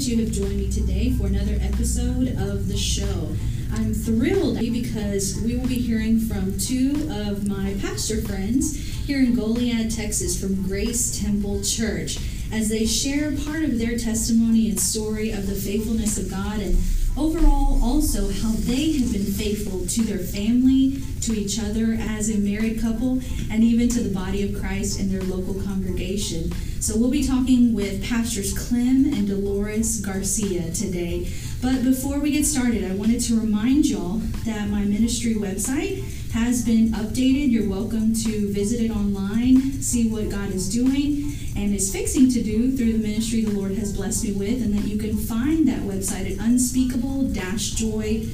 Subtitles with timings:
[0.00, 3.28] that you have joined me today for another episode of the show.
[3.74, 9.36] I'm thrilled because we will be hearing from two of my pastor friends here in
[9.36, 12.16] Goliad, Texas, from Grace Temple Church,
[12.52, 16.76] as they share part of their testimony and story of the faithfulness of God and
[17.16, 22.38] overall also how they have been faithful to their family, to each other as a
[22.38, 26.52] married couple, and even to the body of Christ and their local congregation.
[26.80, 31.28] So we'll be talking with Pastors Clem and Dolores Garcia today.
[31.62, 36.02] But before we get started, I wanted to remind y'all that my ministry website
[36.32, 37.50] has been updated.
[37.50, 42.42] You're welcome to visit it online, see what God is doing and is fixing to
[42.42, 45.68] do through the ministry the Lord has blessed me with, and that you can find
[45.68, 48.30] that website at unspeakable joy.com.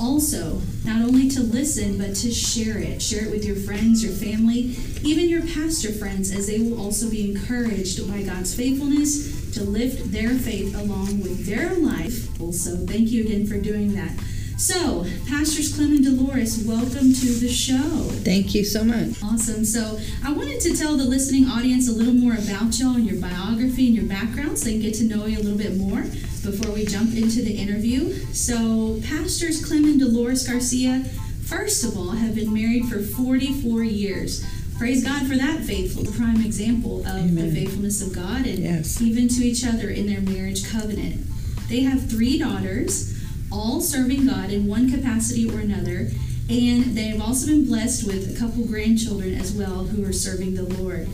[0.00, 3.00] Also, not only to listen, but to share it.
[3.00, 7.08] Share it with your friends, your family, even your pastor friends, as they will also
[7.08, 12.40] be encouraged by God's faithfulness to lift their faith along with their life.
[12.40, 14.12] Also, thank you again for doing that.
[14.56, 18.08] So, Pastors Clem and Dolores, welcome to the show.
[18.22, 19.20] Thank you so much.
[19.22, 19.64] Awesome.
[19.64, 23.20] So, I wanted to tell the listening audience a little more about y'all and your
[23.20, 26.02] biography and your background so they can get to know you a little bit more
[26.44, 28.12] before we jump into the interview.
[28.32, 31.00] So, Pastors Clem and Dolores Garcia,
[31.46, 34.46] first of all, have been married for 44 years.
[34.78, 37.34] Praise God for that faithful, prime example of Amen.
[37.34, 39.02] the faithfulness of God and yes.
[39.02, 41.26] even to each other in their marriage covenant.
[41.68, 43.13] They have three daughters
[43.54, 46.08] all serving God in one capacity or another.
[46.50, 50.54] And they have also been blessed with a couple grandchildren as well who are serving
[50.54, 51.08] the Lord.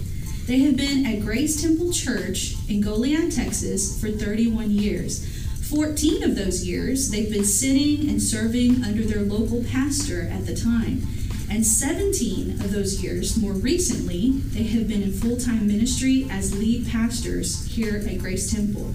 [0.46, 5.24] They have been at Grace Temple Church in Goliad, Texas for 31 years.
[5.68, 10.56] 14 of those years, they've been sitting and serving under their local pastor at the
[10.56, 11.06] time.
[11.48, 16.56] And 17 of those years, more recently, they have been in full time ministry as
[16.56, 18.94] lead pastors here at Grace Temple.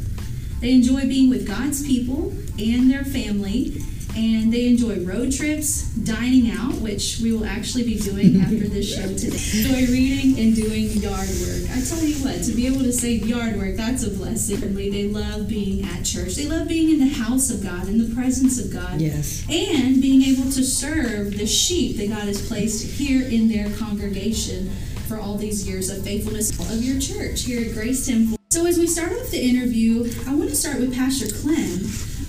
[0.66, 3.84] They enjoy being with God's people and their family,
[4.18, 8.96] and they enjoy road trips, dining out, which we will actually be doing after this
[8.96, 9.38] show today.
[9.60, 11.70] Enjoy reading and doing yard work.
[11.70, 14.60] I tell you what, to be able to say yard work, that's a blessing.
[14.74, 16.34] They love being at church.
[16.34, 19.00] They love being in the house of God, in the presence of God.
[19.00, 19.46] Yes.
[19.48, 24.72] And being able to serve the sheep that God has placed here in their congregation
[25.08, 28.36] for all these years of faithfulness of your church here at Grace Temple.
[28.56, 31.82] So, as we start off the interview, I want to start with Pastor Clem.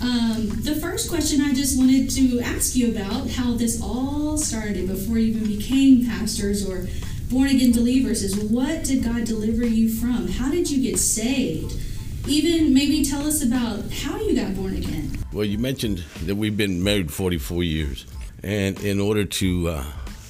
[0.03, 4.88] Um, the first question I just wanted to ask you about how this all started
[4.88, 6.88] before you even became pastors or
[7.31, 10.26] born again believers is what did God deliver you from?
[10.26, 11.81] How did you get saved?
[12.26, 15.16] Even maybe tell us about how you got born again.
[15.32, 18.04] Well, you mentioned that we've been married 44 years.
[18.42, 19.84] And in order to uh,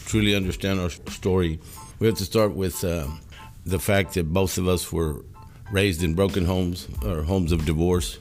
[0.04, 1.58] truly understand our story,
[2.00, 3.06] we have to start with uh,
[3.64, 5.24] the fact that both of us were
[5.70, 8.18] raised in broken homes or homes of divorce.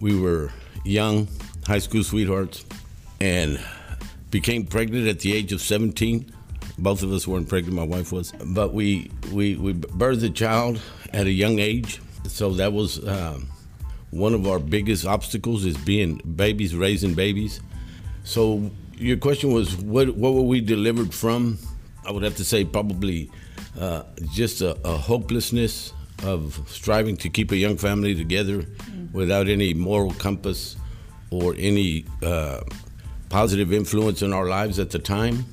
[0.00, 0.50] We were
[0.84, 1.28] young
[1.66, 2.64] high school sweethearts
[3.20, 3.60] and
[4.30, 6.32] became pregnant at the age of 17.
[6.78, 8.32] Both of us weren't pregnant, my wife was.
[8.32, 10.80] But we, we, we birthed a child
[11.12, 12.00] at a young age.
[12.28, 13.48] So that was um,
[14.10, 17.60] one of our biggest obstacles is being babies, raising babies.
[18.24, 21.58] So your question was, what, what were we delivered from?
[22.04, 23.30] I would have to say probably
[23.80, 24.02] uh,
[24.32, 25.92] just a, a hopelessness
[26.24, 29.16] of striving to keep a young family together mm-hmm.
[29.16, 30.76] without any moral compass
[31.30, 32.60] or any uh,
[33.28, 35.44] positive influence in our lives at the time.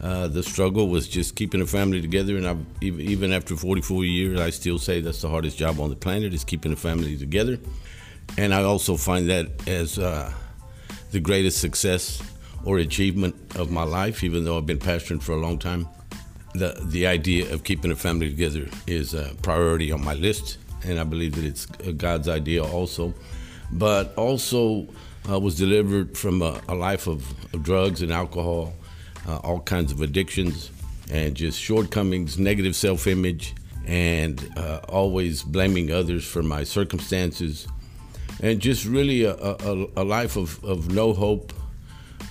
[0.00, 4.40] Uh, the struggle was just keeping a family together, and I've, even after 44 years,
[4.40, 7.58] I still say that's the hardest job on the planet is keeping a family together.
[8.38, 10.32] And I also find that as uh,
[11.10, 12.22] the greatest success
[12.64, 15.86] or achievement of my life, even though I've been pastoring for a long time
[16.54, 20.98] the the idea of keeping a family together is a priority on my list, and
[20.98, 23.14] I believe that it's God's idea also.
[23.72, 24.88] But also
[25.28, 27.24] uh, was delivered from a, a life of,
[27.54, 28.74] of, drugs and alcohol,
[29.28, 30.70] uh, all kinds of addictions,
[31.10, 33.54] and just shortcomings, negative self-image,
[33.86, 37.68] and uh, always blaming others for my circumstances,
[38.42, 41.52] and just really a, a, a life of, of no hope,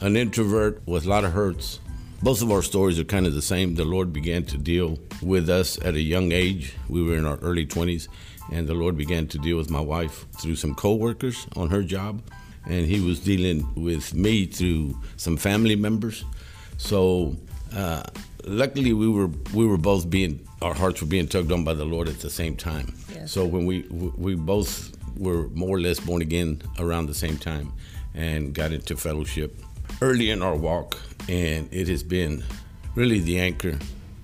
[0.02, 1.80] an introvert with a lot of hurts
[2.22, 3.76] both of our stories are kind of the same.
[3.76, 6.76] The Lord began to deal with us at a young age.
[6.90, 8.08] We were in our early 20s,
[8.52, 12.22] and the Lord began to deal with my wife through some coworkers on her job,
[12.66, 16.26] and He was dealing with me through some family members.
[16.78, 17.38] So,
[17.74, 18.04] uh,
[18.44, 21.86] luckily, we were we were both being our hearts were being tugged on by the
[21.86, 22.94] Lord at the same time.
[23.14, 23.32] Yes.
[23.32, 27.72] So when we we both were more or less born again around the same time,
[28.14, 29.56] and got into fellowship
[30.02, 30.98] early in our walk,
[31.28, 32.44] and it has been
[32.96, 33.78] really the anchor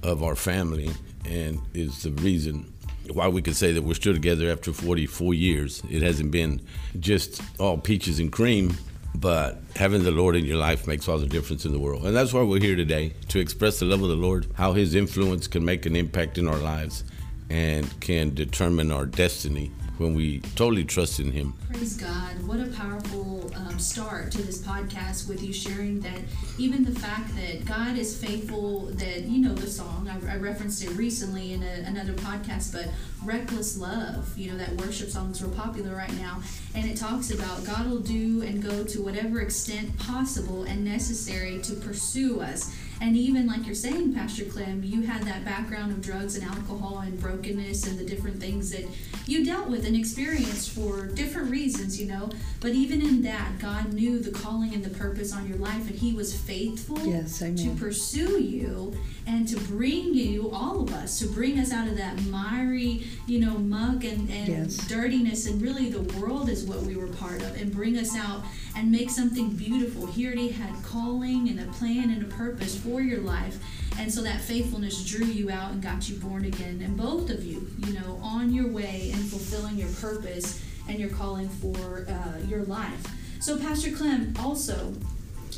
[0.03, 0.89] of our family
[1.25, 2.71] and is the reason
[3.11, 5.81] why we could say that we're still together after 44 years.
[5.89, 6.61] It hasn't been
[6.99, 8.75] just all peaches and cream,
[9.13, 12.05] but having the Lord in your life makes all the difference in the world.
[12.05, 14.95] And that's why we're here today to express the love of the Lord, how His
[14.95, 17.03] influence can make an impact in our lives
[17.49, 21.53] and can determine our destiny when we totally trust in Him.
[21.71, 22.31] Praise God.
[22.47, 26.19] What a powerful um, start to this podcast with you sharing that
[26.57, 30.83] even the fact that God is faithful, that you know the song, I, I referenced
[30.83, 32.89] it recently in a, another podcast, but
[33.23, 36.41] Reckless Love, you know, that worship song is real popular right now.
[36.75, 41.59] And it talks about God will do and go to whatever extent possible and necessary
[41.63, 42.75] to pursue us.
[43.01, 46.99] And even like you're saying, Pastor Clem, you had that background of drugs and alcohol
[46.99, 48.85] and brokenness and the different things that
[49.27, 52.29] you dealt with and experienced for different reasons, you know.
[52.61, 55.95] But even in that, God knew the calling and the purpose on your life, and
[55.95, 58.93] He was faithful yes, to pursue you
[59.27, 63.39] and to bring you, all of us, to bring us out of that miry, you
[63.39, 64.77] know, muck and, and yes.
[64.87, 65.47] dirtiness.
[65.47, 68.43] And really, the world is what we were part of, and bring us out
[68.75, 70.05] and make something beautiful.
[70.05, 73.57] He already had calling and a plan and a purpose for your life.
[73.97, 76.81] And so that faithfulness drew you out and got you born again.
[76.83, 81.09] And both of you, you know, on your way and fulfilling your purpose and your
[81.09, 83.05] calling for uh, your life.
[83.39, 84.93] So, Pastor Clem, also,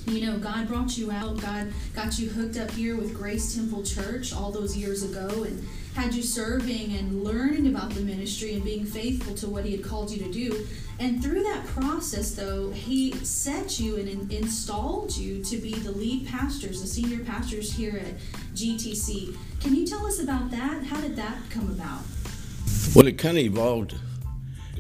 [0.08, 1.42] you know, God brought you out.
[1.42, 5.68] God got you hooked up here with Grace Temple Church all those years ago and
[5.98, 9.84] had you serving and learning about the ministry and being faithful to what He had
[9.84, 10.68] called you to do.
[11.00, 15.90] And through that process, though, He set you and in- installed you to be the
[15.90, 18.14] lead pastors, the senior pastors here at
[18.54, 19.36] GTC.
[19.60, 20.84] Can you tell us about that?
[20.84, 22.02] How did that come about?
[22.94, 23.96] Well, it kind of evolved.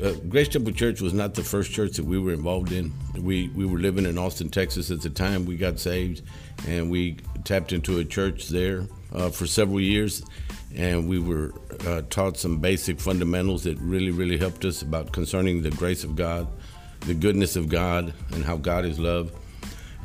[0.01, 2.93] Uh, Grace Temple Church was not the first church that we were involved in.
[3.15, 6.21] We we were living in Austin, Texas at the time we got saved,
[6.67, 10.23] and we tapped into a church there uh, for several years,
[10.77, 11.51] and we were
[11.85, 16.15] uh, taught some basic fundamentals that really really helped us about concerning the grace of
[16.15, 16.47] God,
[17.01, 19.31] the goodness of God, and how God is love.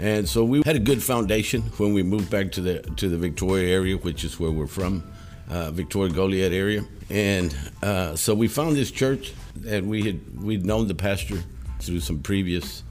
[0.01, 3.19] And so we had a good foundation when we moved back to the to the
[3.19, 5.05] Victoria area, which is where we're from,
[5.49, 6.85] uh, Victoria Goliad area.
[7.11, 9.35] And uh, so we found this church,
[9.69, 11.39] and we had we'd known the pastor
[11.81, 12.83] through some previous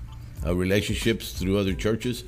[0.46, 2.24] uh, relationships through other churches.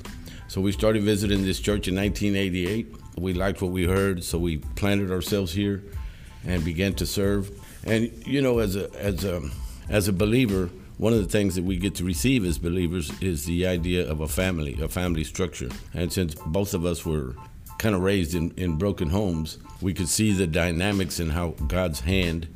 [0.48, 3.03] So we started visiting this church in 1988.
[3.16, 5.82] We liked what we heard, so we planted ourselves here
[6.44, 7.50] and began to serve.
[7.84, 9.42] And you know, as a as a
[9.88, 13.44] as a believer, one of the things that we get to receive as believers is
[13.44, 15.68] the idea of a family, a family structure.
[15.92, 17.34] And since both of us were
[17.78, 22.00] kind of raised in, in broken homes, we could see the dynamics and how God's
[22.00, 22.48] hand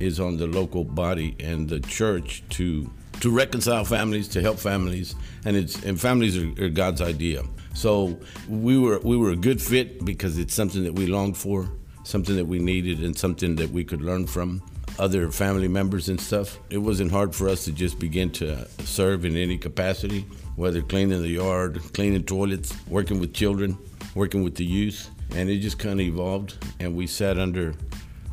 [0.00, 2.90] is on the local body and the church to
[3.20, 5.14] to reconcile families, to help families,
[5.44, 7.42] and it's and families are, are God's idea.
[7.74, 8.18] So
[8.48, 11.68] we were we were a good fit because it's something that we longed for,
[12.04, 14.62] something that we needed, and something that we could learn from
[14.98, 16.58] other family members and stuff.
[16.70, 20.22] It wasn't hard for us to just begin to serve in any capacity,
[20.56, 23.76] whether cleaning the yard, cleaning toilets, working with children,
[24.14, 26.56] working with the youth, and it just kind of evolved.
[26.78, 27.74] And we sat under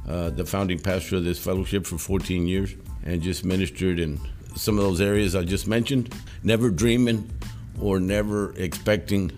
[0.08, 4.20] uh, the founding pastor of this fellowship for 14 years and just ministered in
[4.56, 6.14] some of those areas I just mentioned,
[6.44, 7.30] never dreaming
[7.80, 9.32] or never expecting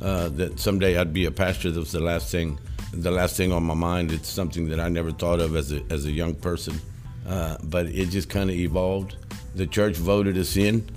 [0.00, 1.70] uh, that someday I'd be a pastor.
[1.70, 2.58] That was the last thing,
[2.92, 4.12] the last thing on my mind.
[4.12, 6.80] It's something that I never thought of as a as a young person,
[7.26, 9.16] uh, but it just kind of evolved.
[9.54, 10.88] The church voted us in.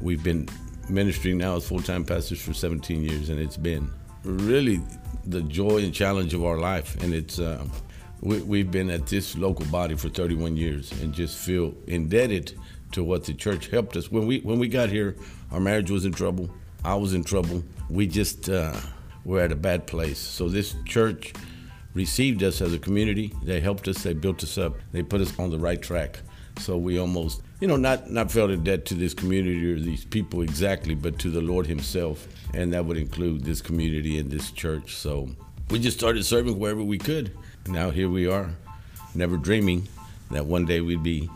[0.00, 0.48] We've been
[0.88, 3.90] ministering now as full-time pastors for 17 years, and it's been
[4.24, 4.80] really
[5.26, 7.00] the joy and challenge of our life.
[7.02, 7.64] And it's uh,
[8.20, 12.58] we, have been at this local body for 31 years, and just feel indebted
[12.92, 14.10] to what the church helped us.
[14.10, 15.16] When we when we got here,
[15.50, 16.50] our marriage was in trouble.
[16.84, 17.62] I was in trouble.
[17.88, 18.76] We just uh,
[19.24, 20.18] were at a bad place.
[20.18, 21.32] So this church
[21.94, 23.32] received us as a community.
[23.42, 24.02] They helped us.
[24.02, 24.74] They built us up.
[24.92, 26.20] They put us on the right track.
[26.58, 30.04] So we almost, you know, not not felt in debt to this community or these
[30.04, 34.50] people exactly, but to the Lord Himself, and that would include this community and this
[34.50, 34.96] church.
[34.96, 35.28] So
[35.70, 37.36] we just started serving wherever we could.
[37.66, 38.50] Now here we are,
[39.14, 39.88] never dreaming
[40.30, 41.30] that one day we'd be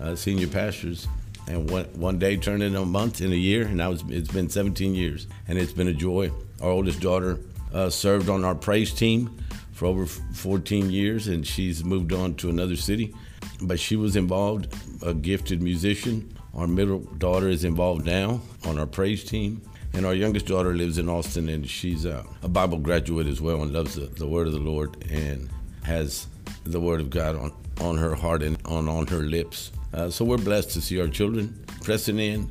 [0.00, 1.06] uh, senior pastors.
[1.46, 4.30] And one, one day turned into a month, in a year, and now it's, it's
[4.30, 5.26] been 17 years.
[5.46, 6.30] And it's been a joy.
[6.60, 7.40] Our oldest daughter
[7.72, 9.36] uh, served on our praise team
[9.72, 13.14] for over 14 years, and she's moved on to another city.
[13.62, 16.36] But she was involved, a gifted musician.
[16.54, 19.62] Our middle daughter is involved now on our praise team.
[19.94, 23.62] And our youngest daughter lives in Austin, and she's a, a Bible graduate as well
[23.62, 25.48] and loves the, the Word of the Lord and
[25.82, 26.26] has
[26.64, 29.72] the Word of God on, on her heart and on, on her lips.
[29.92, 32.48] Uh, so we're blessed to see our children pressing in.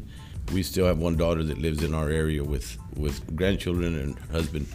[0.54, 4.68] We still have one daughter that lives in our area with, with grandchildren and husband,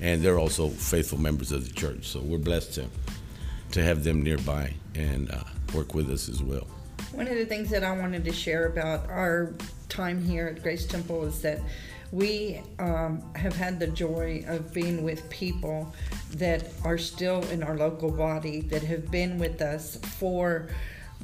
[0.00, 2.06] and they're also faithful members of the church.
[2.06, 2.86] So we're blessed to
[3.74, 5.42] to have them nearby and uh,
[5.74, 6.64] work with us as well.
[7.10, 9.52] One of the things that I wanted to share about our
[9.88, 11.60] time here at Grace Temple is that
[12.12, 15.92] we um, have had the joy of being with people
[16.34, 20.68] that are still in our local body that have been with us for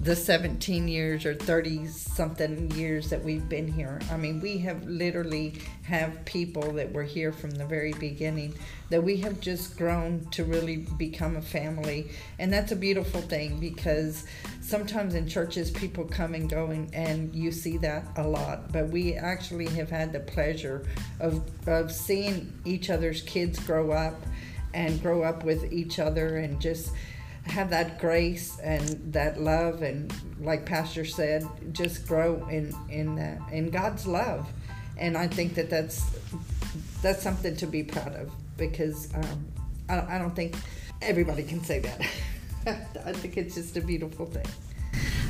[0.03, 4.01] the 17 years or 30 something years that we've been here.
[4.11, 8.55] I mean, we have literally have people that were here from the very beginning
[8.89, 12.13] that we have just grown to really become a family.
[12.39, 14.25] And that's a beautiful thing because
[14.63, 18.73] sometimes in churches people come and go and, and you see that a lot.
[18.73, 20.87] But we actually have had the pleasure
[21.21, 24.15] of, of seeing each other's kids grow up
[24.73, 26.93] and grow up with each other and just
[27.51, 33.39] have that grace and that love and like pastor said just grow in in uh,
[33.53, 34.49] in god's love.
[34.97, 36.05] And i think that that's
[37.03, 39.47] that's something to be proud of because um,
[39.89, 40.57] I, I don't think
[41.01, 42.01] everybody can say that.
[43.07, 44.45] I think it's just a beautiful thing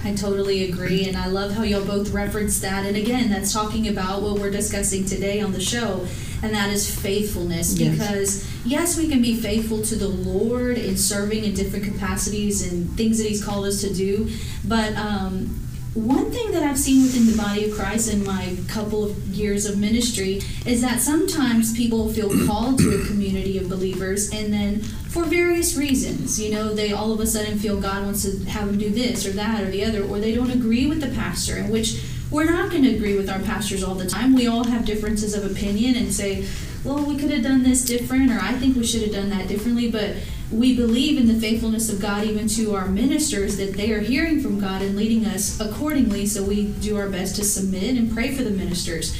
[0.02, 2.86] I totally agree, and I love how y'all both referenced that.
[2.86, 6.06] And again, that's talking about what we're discussing today on the show,
[6.42, 7.78] and that is faithfulness.
[7.78, 7.98] Yes.
[7.98, 12.90] Because, yes, we can be faithful to the Lord in serving in different capacities and
[12.96, 14.30] things that He's called us to do,
[14.66, 15.60] but um,
[15.94, 19.66] one thing that I've seen within the body of Christ in my couple of years
[19.66, 24.84] of ministry is that sometimes people feel called to a community of believers and then
[25.10, 28.68] for various reasons, you know, they all of a sudden feel God wants to have
[28.68, 31.56] them do this or that or the other, or they don't agree with the pastor,
[31.56, 32.00] in which
[32.30, 34.36] we're not going to agree with our pastors all the time.
[34.36, 36.46] We all have differences of opinion and say,
[36.84, 39.48] well, we could have done this different, or I think we should have done that
[39.48, 40.14] differently, but
[40.52, 44.40] we believe in the faithfulness of God even to our ministers that they are hearing
[44.40, 46.26] from God and leading us accordingly.
[46.26, 49.12] So we do our best to submit and pray for the ministers.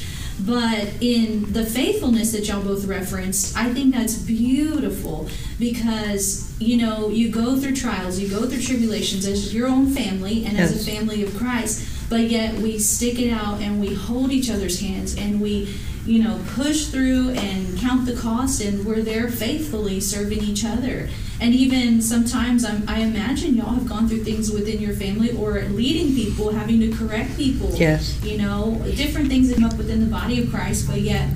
[0.45, 5.29] But in the faithfulness that y'all both referenced, I think that's beautiful
[5.59, 10.45] because, you know, you go through trials, you go through tribulations as your own family
[10.45, 14.31] and as a family of Christ, but yet we stick it out and we hold
[14.31, 19.01] each other's hands and we, you know, push through and count the cost and we're
[19.03, 21.07] there faithfully serving each other.
[21.41, 25.59] And even sometimes I'm, I imagine y'all have gone through things within your family or
[25.63, 28.23] leading people, having to correct people Yes.
[28.23, 31.27] you know, different things that come up within the body of Christ, but yet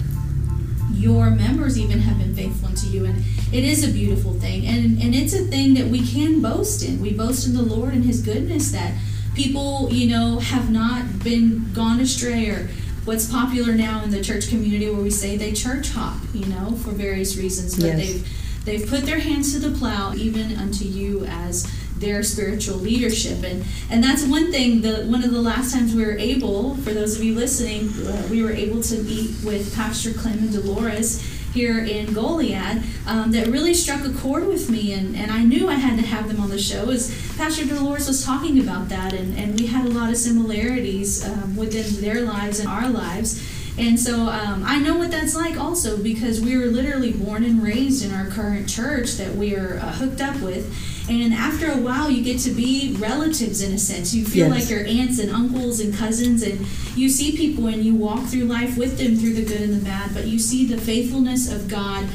[0.93, 3.05] your members even have been faithful unto you.
[3.05, 4.65] And it is a beautiful thing.
[4.67, 7.01] And, and it's a thing that we can boast in.
[7.01, 8.93] We boast in the Lord and His goodness that
[9.33, 12.69] people, you know, have not been gone astray or
[13.05, 16.71] what's popular now in the church community where we say they church hop, you know,
[16.77, 17.75] for various reasons.
[17.75, 17.97] But Yes.
[17.97, 18.31] they've
[18.65, 21.65] they've put their hands to the plow even unto you as
[21.97, 23.43] their spiritual leadership.
[23.43, 26.93] And and that's one thing the one of the last times we were able for
[26.93, 31.21] those of you listening uh, we were able to meet with pastor clem and dolores
[31.53, 34.93] here in goliad um, that really struck a chord with me.
[34.93, 38.07] And, and i knew i had to have them on the show as pastor dolores
[38.07, 39.13] was talking about that.
[39.13, 43.41] And, and we had a lot of similarities um, within their lives and our lives
[43.77, 47.61] and so um, I know what that's like also because we were literally born and
[47.61, 50.73] raised in our current church that we are uh, hooked up with.
[51.09, 54.13] And after a while, you get to be relatives in a sense.
[54.15, 54.61] You feel Yes.
[54.61, 56.65] like your aunts and uncles and cousins, and
[56.95, 59.85] you see people and you walk through life with them through the good and the
[59.85, 62.05] bad, but you see the faithfulness of God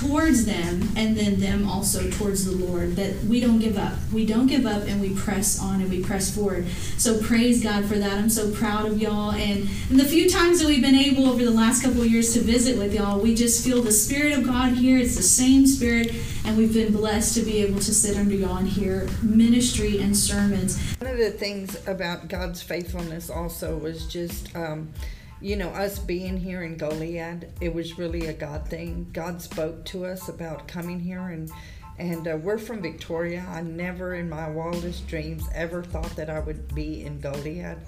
[0.00, 2.96] towards them and then them also towards the Lord.
[2.96, 3.94] That we don't give up.
[4.12, 6.68] We don't give up and we press on and we press forward.
[6.96, 8.12] So praise God for that.
[8.12, 9.32] I'm so proud of y'all.
[9.32, 12.32] And, and the few times that we've been able over the last couple of years
[12.34, 14.98] to visit with y'all, we just feel the Spirit of God here.
[14.98, 16.14] It's the same Spirit.
[16.44, 20.16] And we've been blessed to be able to sit under y'all and hear ministry and
[20.16, 20.80] sermons.
[20.98, 24.92] One of the things about God's faithfulness also was just, um,
[25.40, 27.50] you know, us being here in Goliad.
[27.60, 29.08] It was really a God thing.
[29.12, 31.50] God spoke to us about coming here, and
[31.98, 33.44] and uh, we're from Victoria.
[33.48, 37.78] I never, in my wildest dreams, ever thought that I would be in Goliad.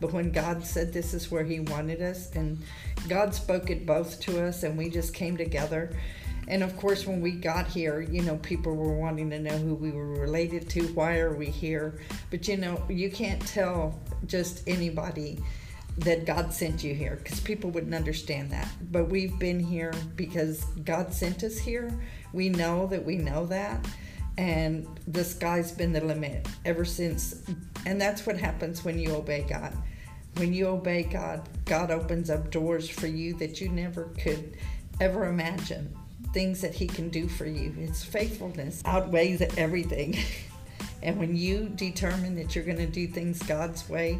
[0.00, 2.58] But when God said this is where He wanted us, and
[3.08, 5.96] God spoke it both to us, and we just came together.
[6.48, 9.74] And of course, when we got here, you know, people were wanting to know who
[9.74, 12.00] we were related to, why are we here?
[12.30, 15.38] But you know, you can't tell just anybody
[16.00, 18.68] that God sent you here because people wouldn't understand that.
[18.90, 21.92] But we've been here because God sent us here.
[22.32, 23.86] We know that we know that.
[24.38, 27.42] And the sky's been the limit ever since.
[27.84, 29.76] And that's what happens when you obey God.
[30.36, 34.56] When you obey God, God opens up doors for you that you never could
[35.00, 35.94] ever imagine.
[36.32, 37.72] Things that He can do for you.
[37.72, 40.16] His faithfulness outweighs everything.
[41.02, 44.18] and when you determine that you're going to do things God's way,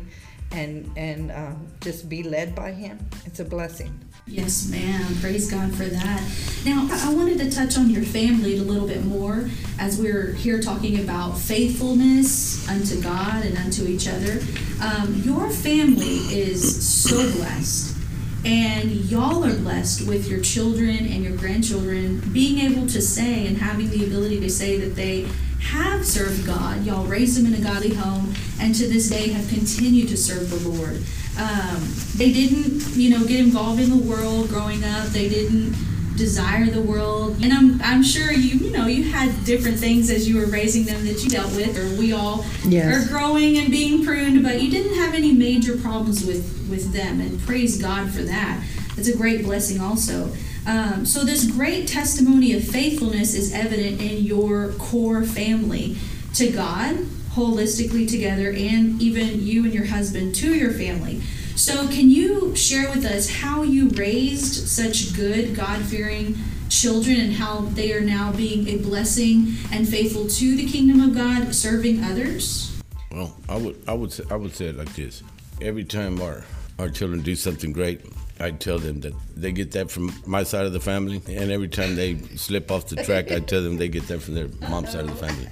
[0.53, 2.99] and and uh, just be led by Him.
[3.27, 3.99] It's a blessing.
[4.27, 5.17] Yes, ma'am.
[5.21, 6.23] Praise God for that.
[6.65, 10.61] Now, I wanted to touch on your family a little bit more as we're here
[10.61, 14.39] talking about faithfulness unto God and unto each other.
[14.81, 17.97] Um, your family is so blessed,
[18.45, 23.57] and y'all are blessed with your children and your grandchildren being able to say and
[23.57, 25.29] having the ability to say that they
[25.61, 26.85] have served God.
[26.85, 30.51] Y'all raised them in a godly home, and to this day have continued to serve
[30.51, 31.03] the Lord.
[31.39, 31.81] Um,
[32.17, 35.07] they didn't, you know, get involved in the world growing up.
[35.09, 35.75] They didn't
[36.17, 37.43] desire the world.
[37.43, 40.85] And I'm, I'm sure you, you know, you had different things as you were raising
[40.85, 43.07] them that you dealt with, or we all Yes.
[43.07, 47.21] are growing and being pruned, but you didn't have any major problems with, with them.
[47.21, 48.63] And praise God for that.
[48.99, 50.31] It's a great blessing also.
[50.67, 55.97] Um, so this great testimony of faithfulness is evident in your core family
[56.35, 56.97] to God,
[57.33, 61.23] holistically together, and even you and your husband to your family.
[61.57, 66.39] So, can you share with us how you raised such good, God fearing
[66.71, 71.15] children and how they are now being a blessing and faithful to the kingdom of
[71.15, 72.81] God, serving others?
[73.13, 75.23] Well, I would I would say, I would say it like this:
[75.61, 76.45] every time our
[76.79, 78.01] our children do something great,
[78.41, 81.69] I tell them that they get that from my side of the family, and every
[81.69, 84.93] time they slip off the track, I tell them they get that from their mom's
[84.93, 85.49] side of the family.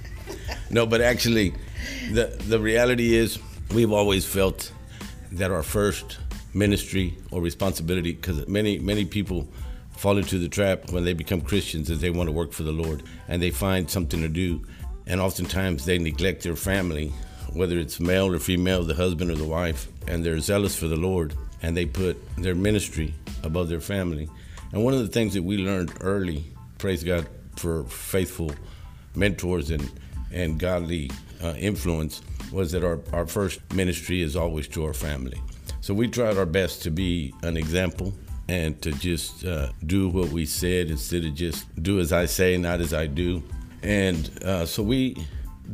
[0.71, 1.53] No, but actually,
[2.11, 3.39] the the reality is
[3.73, 4.71] we've always felt
[5.33, 6.17] that our first
[6.53, 9.47] ministry or responsibility, because many many people
[9.91, 12.71] fall into the trap when they become Christians is they want to work for the
[12.71, 14.65] Lord and they find something to do,
[15.05, 17.09] and oftentimes they neglect their family,
[17.53, 20.95] whether it's male or female, the husband or the wife, and they're zealous for the
[20.95, 23.13] Lord and they put their ministry
[23.43, 24.29] above their family.
[24.71, 26.45] And one of the things that we learned early,
[26.77, 28.51] praise God for faithful
[29.15, 29.91] mentors and
[30.31, 31.09] and godly
[31.43, 35.41] uh, influence was that our, our first ministry is always to our family.
[35.81, 38.13] So we tried our best to be an example
[38.47, 42.57] and to just uh, do what we said instead of just do as I say,
[42.57, 43.43] not as I do.
[43.83, 45.15] And uh, so we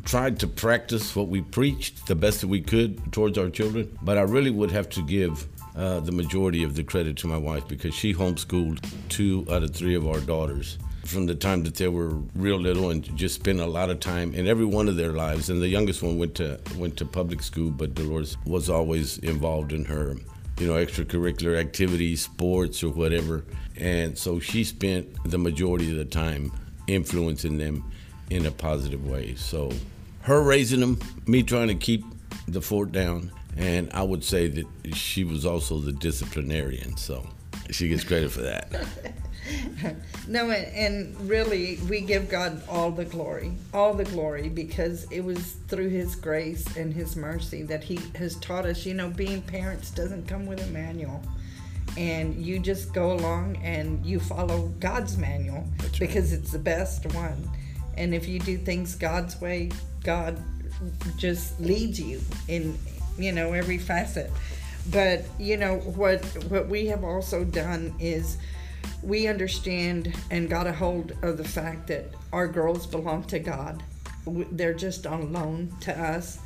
[0.03, 3.97] tried to practice what we preached the best that we could towards our children.
[4.01, 7.37] But I really would have to give uh, the majority of the credit to my
[7.37, 11.75] wife because she homeschooled two out of three of our daughters from the time that
[11.75, 14.95] they were real little and just spent a lot of time in every one of
[14.95, 15.49] their lives.
[15.49, 19.71] And the youngest one went to went to public school, but Dolores was always involved
[19.71, 20.15] in her,
[20.59, 23.45] you know, extracurricular activities, sports or whatever.
[23.77, 26.51] And so she spent the majority of the time
[26.87, 27.83] influencing them
[28.29, 29.35] in a positive way.
[29.35, 29.71] So
[30.21, 32.03] her raising them, me trying to keep
[32.47, 36.97] the fort down, and I would say that she was also the disciplinarian.
[36.97, 37.27] So
[37.71, 38.71] she gets credit for that.
[40.27, 45.23] No, and, and really, we give God all the glory, all the glory, because it
[45.23, 48.85] was through His grace and His mercy that He has taught us.
[48.85, 51.21] You know, being parents doesn't come with a manual,
[51.95, 56.07] and you just go along and you follow God's manual That's right.
[56.07, 57.47] because it's the best one.
[57.97, 59.69] And if you do things God's way,
[60.03, 60.41] God
[61.17, 62.77] just leads you in,
[63.17, 64.31] you know, every facet.
[64.91, 66.23] But you know what?
[66.49, 68.37] What we have also done is
[69.01, 73.83] we understand and got a hold of the fact that our girls belong to God.
[74.25, 76.39] They're just on loan to us,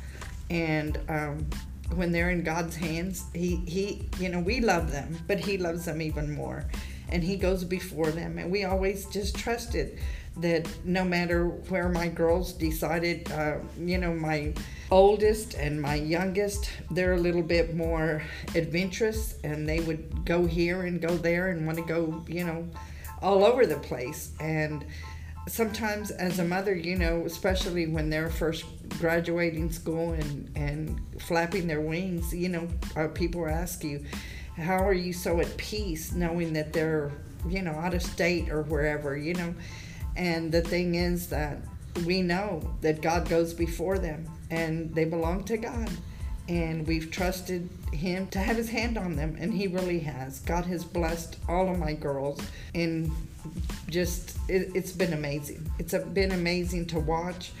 [0.48, 1.46] and um,
[1.94, 5.84] when they're in God's hands, He He you know we love them, but He loves
[5.84, 6.64] them even more,
[7.10, 9.98] and He goes before them, and we always just trusted
[10.36, 14.54] that no matter where my girls decided, uh, you know, my
[14.90, 18.22] oldest and my youngest, they're a little bit more
[18.54, 22.66] adventurous and they would go here and go there and want to go, you know,
[23.20, 24.32] all over the place.
[24.40, 24.84] And
[25.48, 28.64] sometimes as a mother, you know, especially when they're first
[28.98, 34.04] graduating school and, and flapping their wings, you know, uh, people ask you,
[34.56, 37.10] how are you so at peace knowing that they're,
[37.48, 39.54] you know, out of state or wherever, you know?
[40.20, 41.56] And the thing is that
[42.04, 45.90] we know that God goes before them and they belong to God.
[46.46, 50.40] And we've trusted Him to have His hand on them, and He really has.
[50.40, 52.40] God has blessed all of my girls,
[52.74, 53.12] and
[53.88, 55.70] just it, it's been amazing.
[55.78, 57.52] It's been amazing to watch,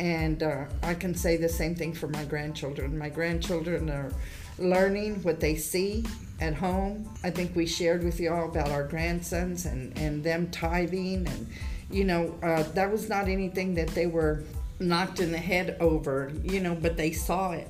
[0.00, 2.98] and uh, I can say the same thing for my grandchildren.
[2.98, 4.12] My grandchildren are
[4.58, 6.04] learning what they see
[6.40, 7.08] at home.
[7.22, 11.46] I think we shared with you all about our grandsons and, and them tithing and
[11.92, 14.42] you know, uh, that was not anything that they were
[14.80, 17.68] knocked in the head over, you know, but they saw it.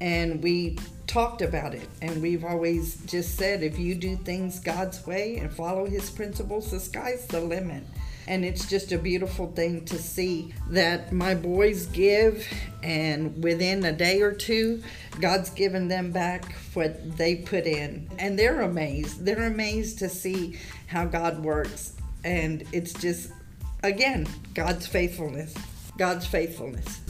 [0.00, 1.88] and we talked about it.
[2.00, 6.70] And we've always just said if you do things God's way and follow his principles
[6.70, 7.82] the sky's the limit.
[8.28, 12.46] And it's just a beautiful thing to see that my boys give
[12.82, 14.82] and within a day or two
[15.20, 18.08] God's given them back what they put in.
[18.18, 19.24] And they're amazed.
[19.24, 21.94] They're amazed to see how God works.
[22.22, 23.32] And it's just
[23.82, 25.54] again God's faithfulness
[25.96, 27.00] God's faithfulness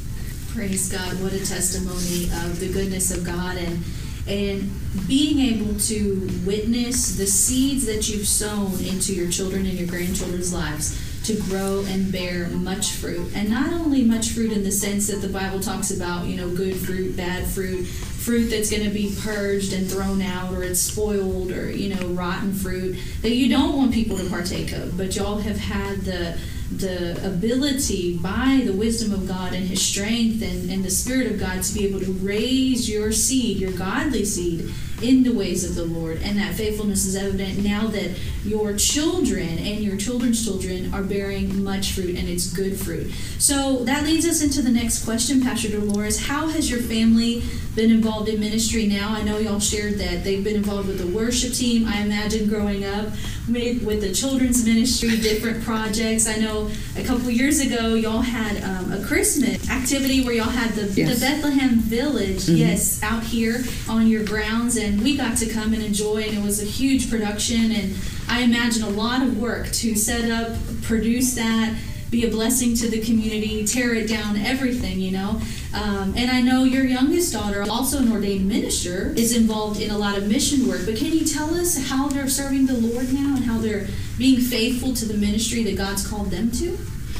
[0.52, 1.12] Praise God.
[1.22, 3.85] What a testimony of the goodness of God and
[4.26, 4.68] and
[5.06, 10.52] being able to witness the seeds that you've sown into your children and your grandchildren's
[10.52, 13.30] lives to grow and bear much fruit.
[13.35, 16.54] And not only much fruit in the sense that the Bible talks about, you know,
[16.54, 20.80] good fruit, bad fruit, fruit that's going to be purged and thrown out or it's
[20.80, 24.96] spoiled or, you know, rotten fruit that you don't want people to partake of.
[24.98, 26.38] But y'all have had the
[26.76, 31.38] the ability by the wisdom of God and His strength and, and the Spirit of
[31.38, 34.70] God to be able to raise your seed, your godly seed,
[35.02, 36.20] in the ways of the Lord.
[36.22, 38.10] And that faithfulness is evident now that
[38.44, 43.12] your children and your children's children are bearing much fruit and it's good fruit.
[43.38, 46.26] So that leads us into the next question, Pastor Dolores.
[46.26, 47.42] How has your family
[47.74, 49.10] been involved in ministry now?
[49.10, 51.86] I know y'all shared that they've been involved with the worship team.
[51.86, 53.08] I imagine growing up
[53.48, 56.28] with the children's ministry, different projects.
[56.28, 60.70] I know a couple years ago y'all had um, a Christmas activity where y'all had
[60.72, 61.14] the, yes.
[61.14, 62.56] the Bethlehem Village, mm-hmm.
[62.56, 66.42] yes, out here on your grounds, and we got to come and enjoy, and it
[66.42, 67.96] was a huge production, and
[68.29, 71.76] I imagine a lot of work to set up, produce that
[72.11, 75.40] be a blessing to the community, tear it down, everything, you know.
[75.72, 79.96] Um, and I know your youngest daughter, also an ordained minister, is involved in a
[79.96, 80.81] lot of mission work.
[80.85, 83.87] But can you tell us how they're serving the Lord now and how they're
[84.18, 86.76] being faithful to the ministry that God's called them to?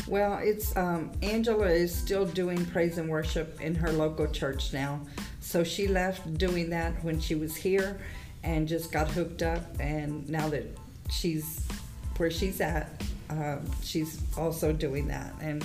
[0.09, 5.03] Well, it's um, Angela is still doing praise and worship in her local church now.
[5.51, 7.99] So she left doing that when she was here
[8.45, 9.81] and just got hooked up.
[9.81, 10.79] And now that
[11.11, 11.67] she's
[12.19, 15.65] where she's at, um, she's also doing that, and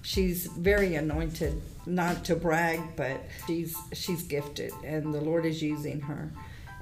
[0.00, 1.60] she's very anointed.
[1.84, 6.30] Not to brag, but she's she's gifted, and the Lord is using her.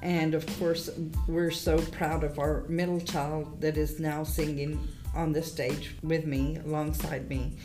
[0.01, 0.91] And of course,
[1.27, 4.79] we're so proud of our middle child that is now singing
[5.13, 7.57] on the stage with me, alongside me.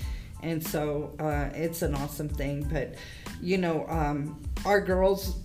[0.42, 2.68] And so uh, it's an awesome thing.
[2.72, 2.96] But,
[3.42, 5.36] you know, um, our girls,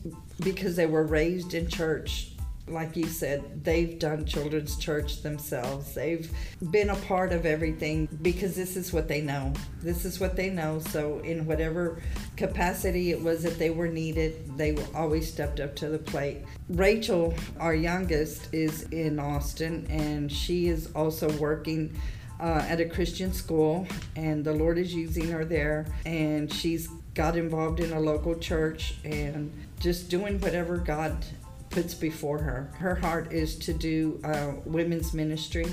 [0.40, 2.35] because they were raised in church,
[2.66, 5.94] like you said, they've done children's church themselves.
[5.94, 6.30] They've
[6.70, 9.52] been a part of everything because this is what they know.
[9.83, 10.78] This is what they know.
[10.78, 12.00] So, in whatever
[12.37, 16.38] capacity it was that they were needed, they were always stepped up to the plate.
[16.70, 21.94] Rachel, our youngest, is in Austin and she is also working.
[22.40, 25.87] Uh, at a Christian school, and the Lord is using her there.
[26.05, 31.25] And she's got involved in a local church and just doing whatever God
[31.70, 32.70] puts before her.
[32.77, 35.66] Her heart is to do uh, women's ministry,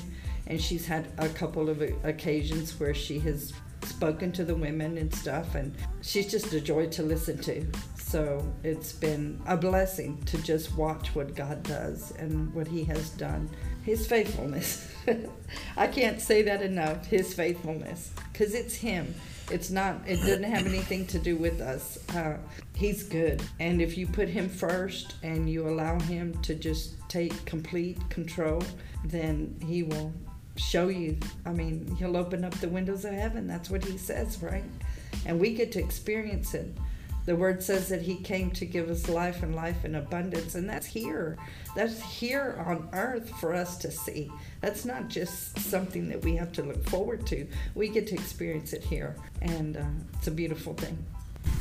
[0.47, 5.13] and she's had a couple of occasions where she has spoken to the women and
[5.13, 7.65] stuff, and she's just a joy to listen to.
[8.11, 13.11] So it's been a blessing to just watch what God does and what He has
[13.11, 13.49] done.
[13.83, 14.93] His faithfulness.
[15.77, 17.05] I can't say that enough.
[17.05, 18.11] His faithfulness.
[18.33, 19.15] Because it's Him.
[19.49, 21.99] It's not, it doesn't have anything to do with us.
[22.13, 22.35] Uh,
[22.75, 23.41] he's good.
[23.61, 28.61] And if you put him first and you allow him to just take complete control,
[29.05, 30.13] then he will
[30.57, 31.17] show you.
[31.45, 33.47] I mean, he'll open up the windows of heaven.
[33.47, 34.63] That's what he says, right?
[35.25, 36.73] And we get to experience it.
[37.25, 40.69] The word says that he came to give us life and life in abundance, and
[40.69, 41.37] that's here.
[41.75, 44.31] That's here on earth for us to see.
[44.61, 47.47] That's not just something that we have to look forward to.
[47.75, 49.83] We get to experience it here, and uh,
[50.17, 50.97] it's a beautiful thing.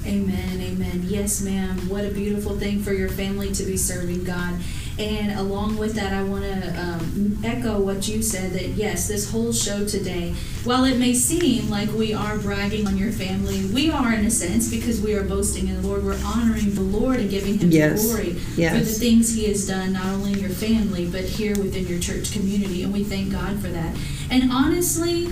[0.07, 1.03] Amen, amen.
[1.05, 1.77] Yes, ma'am.
[1.89, 4.55] What a beautiful thing for your family to be serving God.
[4.99, 9.31] And along with that, I want to um, echo what you said that yes, this
[9.31, 13.91] whole show today, while it may seem like we are bragging on your family, we
[13.91, 16.05] are in a sense because we are boasting in the Lord.
[16.05, 18.05] We're honoring the Lord and giving Him yes.
[18.05, 18.73] glory yes.
[18.73, 22.01] for the things He has done, not only in your family, but here within your
[22.01, 22.83] church community.
[22.83, 23.97] And we thank God for that.
[24.31, 25.29] And honestly,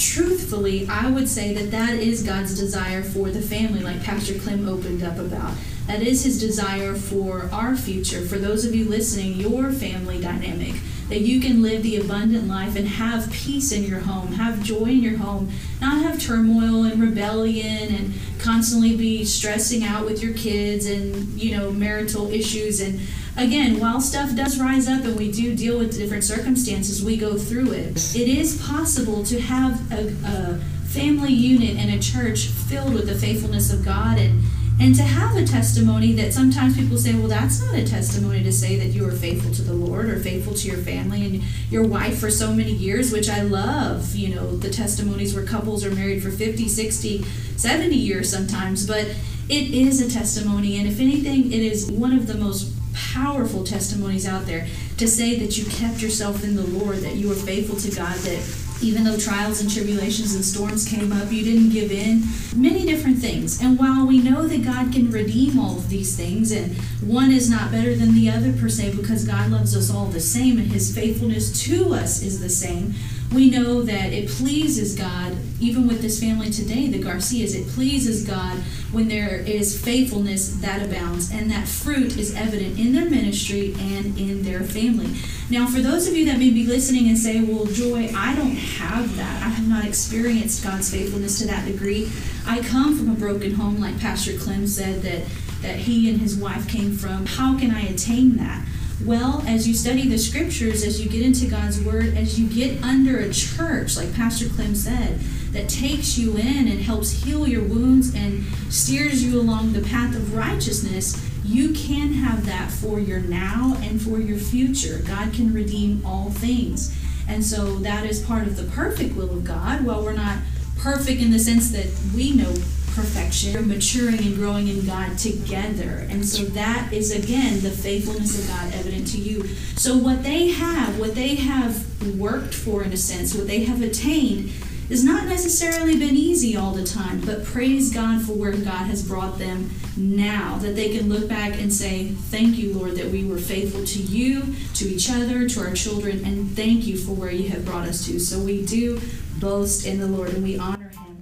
[0.00, 4.66] truthfully, I would say that that is God's desire for the family, like Pastor Clem
[4.66, 5.52] opened up about.
[5.86, 10.74] That is his desire for our future, for those of you listening, your family dynamic,
[11.08, 14.84] that you can live the abundant life and have peace in your home, have joy
[14.84, 20.32] in your home, not have turmoil and rebellion and constantly be stressing out with your
[20.34, 23.00] kids and, you know, marital issues and
[23.36, 27.36] again, while stuff does rise up and we do deal with different circumstances, we go
[27.36, 28.14] through it.
[28.14, 33.14] It is possible to have a, a family unit and a church filled with the
[33.14, 34.42] faithfulness of God and
[34.80, 38.50] And to have a testimony that sometimes people say, well, that's not a testimony to
[38.50, 41.86] say that you are faithful to the Lord or faithful to your family and your
[41.86, 44.16] wife for so many years, which I love.
[44.16, 47.22] You know, the testimonies where couples are married for 50, 60,
[47.56, 49.04] 70 years sometimes, but
[49.50, 50.78] it is a testimony.
[50.78, 54.66] And if anything, it is one of the most powerful testimonies out there
[54.98, 58.16] to say that you kept yourself in the Lord, that you were faithful to God,
[58.18, 62.22] that even though trials and tribulations and storms came up, you didn't give in.
[62.56, 63.60] Many different things.
[63.60, 67.50] And while we know that God can redeem all of these things, and one is
[67.50, 70.72] not better than the other per se, because God loves us all the same and
[70.72, 72.94] his faithfulness to us is the same,
[73.32, 78.26] we know that it pleases God, even with this family today, the Garcias, it pleases
[78.26, 78.58] God
[78.90, 84.18] when there is faithfulness that abounds, and that fruit is evident in their ministry and
[84.18, 85.14] in their family.
[85.48, 88.56] Now, for those of you that may be listening and say, Well, Joy, I don't
[88.56, 89.42] have that.
[89.44, 92.10] I have not experienced God's faithfulness to that degree.
[92.46, 95.24] I come from a broken home, like Pastor Clem said, that,
[95.62, 97.26] that he and his wife came from.
[97.26, 98.66] How can I attain that?
[99.04, 102.82] Well, as you study the scriptures, as you get into God's word, as you get
[102.84, 105.18] under a church, like Pastor Clem said,
[105.52, 110.14] that takes you in and helps heal your wounds and steers you along the path
[110.14, 115.00] of righteousness, you can have that for your now and for your future.
[115.06, 116.94] God can redeem all things.
[117.26, 119.82] And so that is part of the perfect will of God.
[119.82, 120.38] While we're not
[120.78, 122.52] perfect in the sense that we know
[123.00, 126.06] perfection, maturing and growing in God together.
[126.10, 129.46] And so that is again the faithfulness of God evident to you.
[129.76, 133.80] So what they have, what they have worked for in a sense, what they have
[133.80, 134.50] attained
[134.90, 139.06] has not necessarily been easy all the time, but praise God for where God has
[139.06, 140.58] brought them now.
[140.58, 143.98] That they can look back and say, Thank you, Lord, that we were faithful to
[143.98, 147.88] you, to each other, to our children, and thank you for where you have brought
[147.88, 148.18] us to.
[148.18, 149.00] So we do
[149.38, 150.79] boast in the Lord and we honor.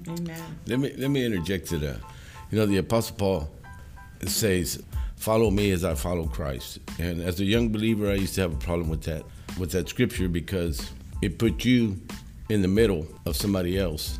[0.09, 0.59] Amen.
[0.67, 2.01] Let me let me interject to that.
[2.51, 3.51] You know, the Apostle Paul
[4.27, 4.83] says,
[5.17, 8.53] "Follow me as I follow Christ." And as a young believer, I used to have
[8.53, 9.25] a problem with that
[9.59, 10.91] with that scripture because
[11.21, 12.01] it put you
[12.49, 14.19] in the middle of somebody else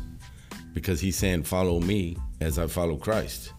[0.73, 3.53] because he's saying, "Follow me as I follow Christ."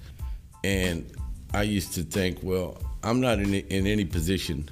[0.62, 1.10] And
[1.52, 4.68] I used to think, well, I'm not in in any position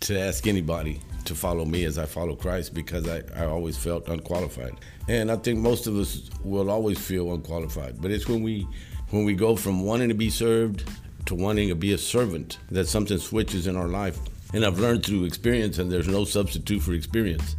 [0.00, 4.08] to ask anybody to follow me as I follow Christ because I, I always felt
[4.08, 4.74] unqualified.
[5.08, 8.00] And I think most of us will always feel unqualified.
[8.00, 8.66] But it's when we
[9.10, 10.84] when we go from wanting to be served
[11.28, 14.18] to wanting to be a servant that something switches in our life.
[14.54, 17.54] And I've learned through experience, and there's no substitute for experience,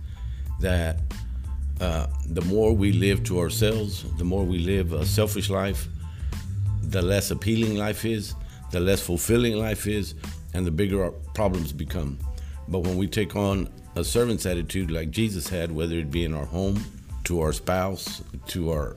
[0.59, 0.99] that
[1.79, 5.87] uh, the more we live to ourselves, the more we live a selfish life,
[6.81, 8.33] the less appealing life is,
[8.71, 10.15] the less fulfilling life is,
[10.55, 12.17] and the bigger our problems become.
[12.69, 16.33] But when we take on a servant's attitude like Jesus had, whether it be in
[16.33, 16.83] our home,
[17.25, 18.95] to our spouse, to our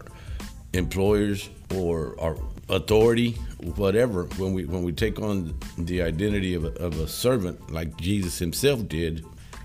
[0.75, 2.37] employers, or our
[2.69, 3.33] authority,
[3.77, 7.97] whatever, when we when we take on the identity of a, of a servant like
[7.97, 9.25] Jesus himself did,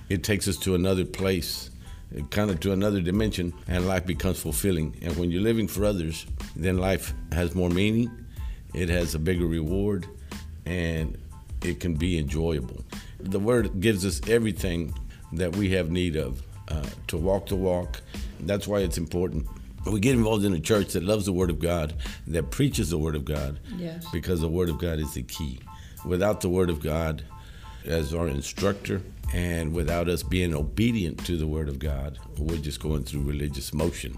[0.09, 1.69] it takes us to another place
[2.29, 4.95] kind of to another dimension and life becomes fulfilling.
[5.01, 8.09] And when you're living for others then life has more meaning
[8.73, 10.07] it has a bigger reward
[10.65, 11.17] and
[11.61, 12.83] it can be enjoyable
[13.31, 14.93] the word gives us everything
[15.33, 18.01] that we have need of uh, to walk the walk
[18.41, 19.45] that's why it's important
[19.85, 21.93] we get involved in a church that loves the word of god
[22.27, 24.05] that preaches the word of god Yes.
[24.11, 25.59] because the word of god is the key
[26.05, 27.23] without the word of god
[27.85, 29.01] as our instructor
[29.33, 33.73] and without us being obedient to the word of God, we're just going through religious
[33.73, 34.17] motion.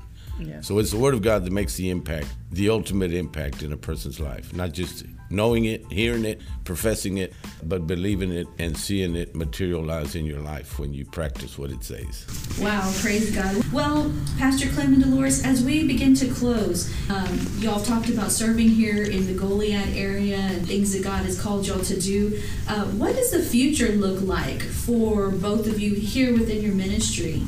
[0.61, 3.77] So it's the word of God that makes the impact, the ultimate impact in a
[3.77, 4.53] person's life.
[4.53, 10.15] Not just knowing it, hearing it, professing it, but believing it and seeing it materialize
[10.15, 12.25] in your life when you practice what it says.
[12.59, 13.63] Wow, praise God.
[13.71, 18.69] Well, Pastor Clem and Dolores, as we begin to close, um, y'all talked about serving
[18.69, 22.41] here in the Goliad area and things that God has called y'all to do.
[22.67, 27.43] Uh, what does the future look like for both of you here within your ministry?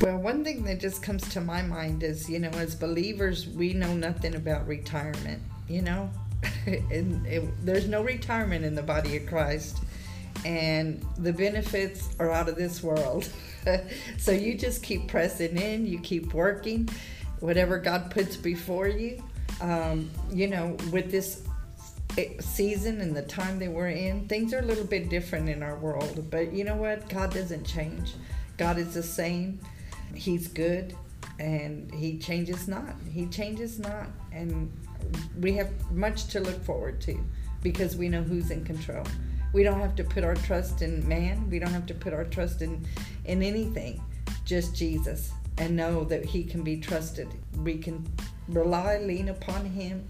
[0.00, 3.74] Well, one thing that just comes to my mind is, you know, as believers, we
[3.74, 6.10] know nothing about retirement, you know?
[6.66, 9.78] and it, there's no retirement in the body of Christ.
[10.44, 13.28] And the benefits are out of this world.
[14.18, 16.88] so you just keep pressing in, you keep working,
[17.40, 19.22] whatever God puts before you.
[19.60, 21.42] Um, you know, with this
[22.40, 25.76] season and the time that we're in, things are a little bit different in our
[25.76, 26.30] world.
[26.30, 27.08] But you know what?
[27.08, 28.14] God doesn't change.
[28.56, 29.60] God is the same.
[30.14, 30.94] He's good
[31.38, 32.94] and he changes not.
[33.10, 34.06] He changes not.
[34.32, 34.70] And
[35.38, 37.18] we have much to look forward to
[37.62, 39.04] because we know who's in control.
[39.52, 41.48] We don't have to put our trust in man.
[41.50, 42.86] We don't have to put our trust in
[43.24, 44.02] in anything.
[44.44, 47.28] Just Jesus and know that he can be trusted.
[47.62, 48.06] We can
[48.48, 50.08] rely, lean upon him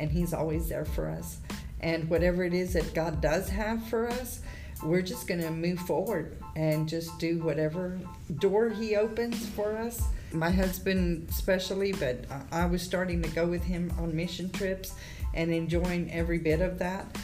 [0.00, 1.38] and He's always there for us.
[1.80, 4.40] And whatever it is that God does have for us,
[4.82, 7.98] we're just going to move forward and just do whatever
[8.38, 10.02] door He opens for us.
[10.32, 14.94] My husband, especially, but I was starting to go with him on mission trips
[15.34, 17.18] and enjoying every bit of that.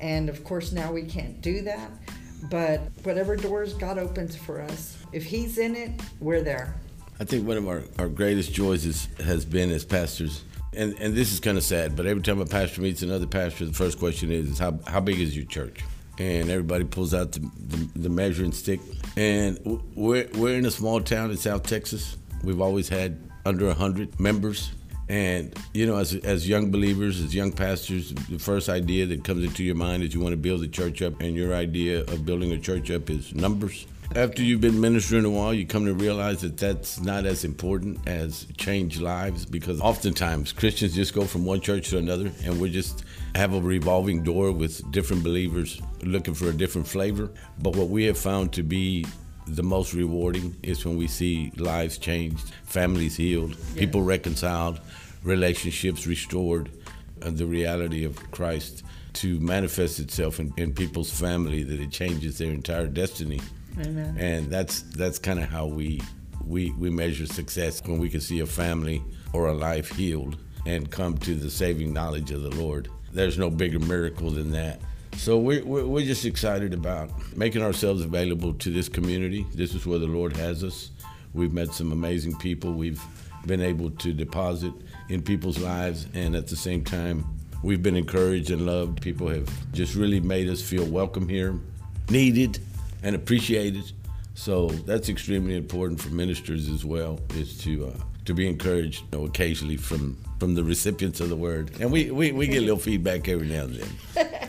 [0.00, 1.90] And of course, now we can't do that.
[2.50, 6.74] But whatever doors God opens for us, if He's in it, we're there.
[7.20, 10.42] I think one of our, our greatest joys is, has been as pastors,
[10.74, 13.66] and, and this is kind of sad, but every time a pastor meets another pastor,
[13.66, 15.84] the first question is, is how, how big is your church?
[16.18, 18.80] And everybody pulls out the, the, the measuring stick.
[19.16, 19.58] And
[19.94, 22.16] we're, we're in a small town in South Texas.
[22.42, 24.72] We've always had under 100 members.
[25.08, 29.44] And, you know, as, as young believers, as young pastors, the first idea that comes
[29.44, 32.24] into your mind is you want to build a church up, and your idea of
[32.24, 33.86] building a church up is numbers.
[34.14, 37.98] After you've been ministering a while, you come to realize that that's not as important
[38.06, 42.70] as change lives because oftentimes Christians just go from one church to another and we
[42.70, 47.30] just have a revolving door with different believers looking for a different flavor.
[47.60, 49.06] But what we have found to be
[49.46, 53.80] the most rewarding is when we see lives changed, families healed, yeah.
[53.80, 54.80] people reconciled,
[55.22, 56.70] relationships restored,
[57.22, 58.82] and the reality of Christ
[59.14, 63.40] to manifest itself in, in people's family that it changes their entire destiny.
[63.80, 64.16] Amen.
[64.18, 66.00] And that's that's kind of how we
[66.46, 69.02] we we measure success when we can see a family
[69.32, 72.88] or a life healed and come to the saving knowledge of the Lord.
[73.12, 74.80] There's no bigger miracle than that.
[75.16, 79.46] So we're, we're just excited about making ourselves available to this community.
[79.54, 80.90] This is where the Lord has us.
[81.32, 82.72] We've met some amazing people.
[82.72, 83.00] We've
[83.46, 84.72] been able to deposit
[85.08, 87.24] in people's lives, and at the same time,
[87.62, 89.00] we've been encouraged and loved.
[89.00, 91.58] People have just really made us feel welcome here,
[92.10, 92.58] needed,
[93.02, 93.92] and appreciated.
[94.34, 97.92] So that's extremely important for ministers as well, is to uh,
[98.24, 101.70] to be encouraged you know, occasionally from from the recipients of the word.
[101.80, 104.28] And we, we, we get a little feedback every now and then.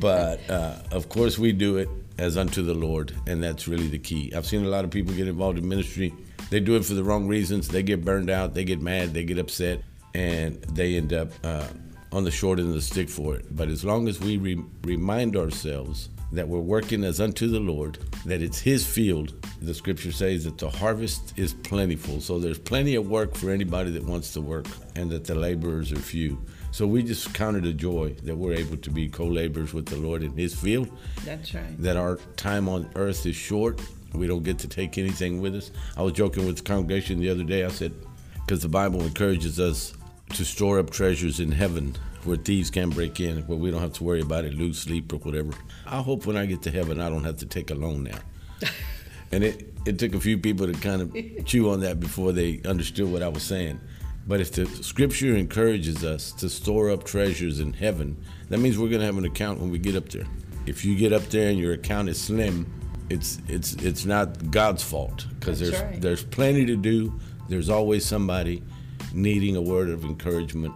[0.00, 3.98] but uh, of course, we do it as unto the Lord, and that's really the
[3.98, 4.32] key.
[4.34, 6.14] I've seen a lot of people get involved in ministry.
[6.50, 7.68] They do it for the wrong reasons.
[7.68, 9.82] They get burned out, they get mad, they get upset,
[10.14, 11.66] and they end up uh,
[12.12, 13.54] on the short end of the stick for it.
[13.54, 17.98] But as long as we re- remind ourselves that we're working as unto the Lord,
[18.24, 19.34] that it's His field.
[19.62, 22.20] The scripture says that the harvest is plentiful.
[22.20, 25.92] So there's plenty of work for anybody that wants to work, and that the laborers
[25.92, 26.38] are few.
[26.76, 29.96] So we just counted a joy that we're able to be co laborers with the
[29.96, 30.90] Lord in His field.
[31.24, 31.74] That's right.
[31.82, 33.80] That our time on earth is short.
[34.12, 35.70] We don't get to take anything with us.
[35.96, 37.64] I was joking with the congregation the other day.
[37.64, 37.94] I said,
[38.34, 39.94] because the Bible encourages us
[40.34, 43.94] to store up treasures in heaven where thieves can't break in, where we don't have
[43.94, 45.52] to worry about it, lose sleep or whatever.
[45.86, 48.18] I hope when I get to heaven, I don't have to take a loan now.
[49.32, 52.60] and it, it took a few people to kind of chew on that before they
[52.66, 53.80] understood what I was saying.
[54.26, 58.16] But if the scripture encourages us to store up treasures in heaven,
[58.48, 60.26] that means we're going to have an account when we get up there.
[60.66, 62.72] If you get up there and your account is slim,
[63.08, 66.00] it's it's it's not God's fault because there's right.
[66.00, 67.12] there's plenty to do.
[67.48, 68.64] There's always somebody
[69.12, 70.74] needing a word of encouragement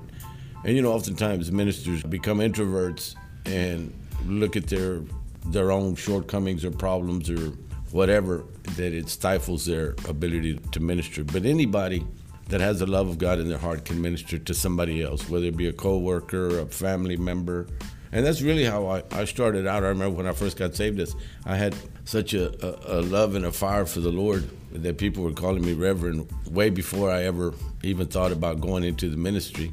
[0.65, 3.15] and you know, oftentimes ministers become introverts
[3.47, 3.93] and
[4.27, 5.01] look at their
[5.47, 7.53] their own shortcomings or problems or
[7.93, 8.45] whatever
[8.77, 11.25] that it stifles their ability to minister.
[11.25, 12.07] But anybody
[12.51, 15.47] that has the love of God in their heart can minister to somebody else, whether
[15.47, 17.67] it be a coworker, or a family member.
[18.13, 19.85] And that's really how I, I started out.
[19.85, 21.15] I remember when I first got saved, this
[21.47, 25.23] I had such a, a, a love and a fire for the Lord that people
[25.23, 29.73] were calling me Reverend way before I ever even thought about going into the ministry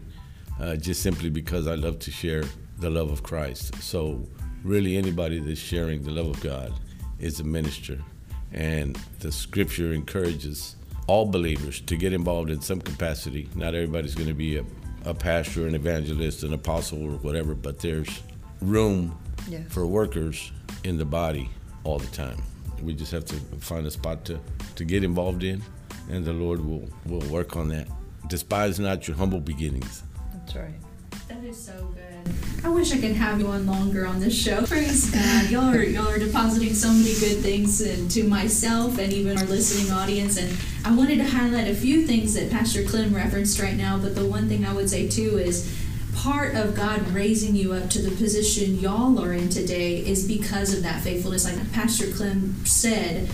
[0.59, 2.43] uh, just simply because I love to share
[2.77, 3.75] the love of Christ.
[3.81, 4.23] So,
[4.63, 6.73] really, anybody that's sharing the love of God
[7.19, 7.99] is a minister.
[8.53, 10.76] And the scripture encourages
[11.07, 13.49] all believers to get involved in some capacity.
[13.55, 14.65] Not everybody's going to be a,
[15.05, 18.21] a pastor, an evangelist, an apostle, or whatever, but there's
[18.61, 19.17] room
[19.49, 19.63] yes.
[19.69, 20.51] for workers
[20.83, 21.49] in the body
[21.83, 22.41] all the time.
[22.81, 24.39] We just have to find a spot to,
[24.75, 25.63] to get involved in,
[26.09, 27.87] and the Lord will, will work on that.
[28.27, 30.03] Despise not your humble beginnings.
[30.33, 30.73] That's right.
[31.29, 31.96] That is so good.
[32.63, 34.65] I wish I could have you on longer on this show.
[34.65, 35.49] Praise God.
[35.49, 37.81] Y'all are y'all are depositing so many good things
[38.13, 40.37] to myself and even our listening audience.
[40.37, 44.15] And I wanted to highlight a few things that Pastor Clem referenced right now, but
[44.15, 45.73] the one thing I would say too is
[46.15, 50.73] part of God raising you up to the position y'all are in today is because
[50.73, 51.45] of that faithfulness.
[51.45, 53.29] Like Pastor Clem said,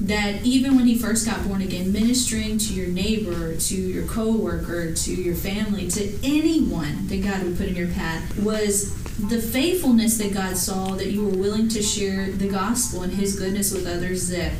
[0.00, 4.92] that even when he first got born again, ministering to your neighbor, to your coworker,
[4.94, 10.16] to your family, to anyone that God would put in your path was the faithfulness
[10.18, 13.86] that God saw that you were willing to share the gospel and his goodness with
[13.86, 14.52] others that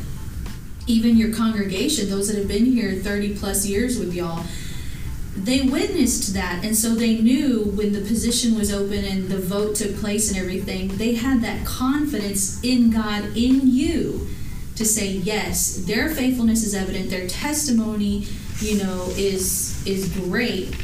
[0.88, 4.44] even your congregation, those that have been here 30 plus years with y'all,
[5.36, 6.64] they witnessed that.
[6.64, 10.38] And so they knew when the position was open and the vote took place and
[10.38, 14.26] everything they had that confidence in god in you
[14.78, 18.24] to say yes their faithfulness is evident their testimony
[18.60, 20.74] you know is is great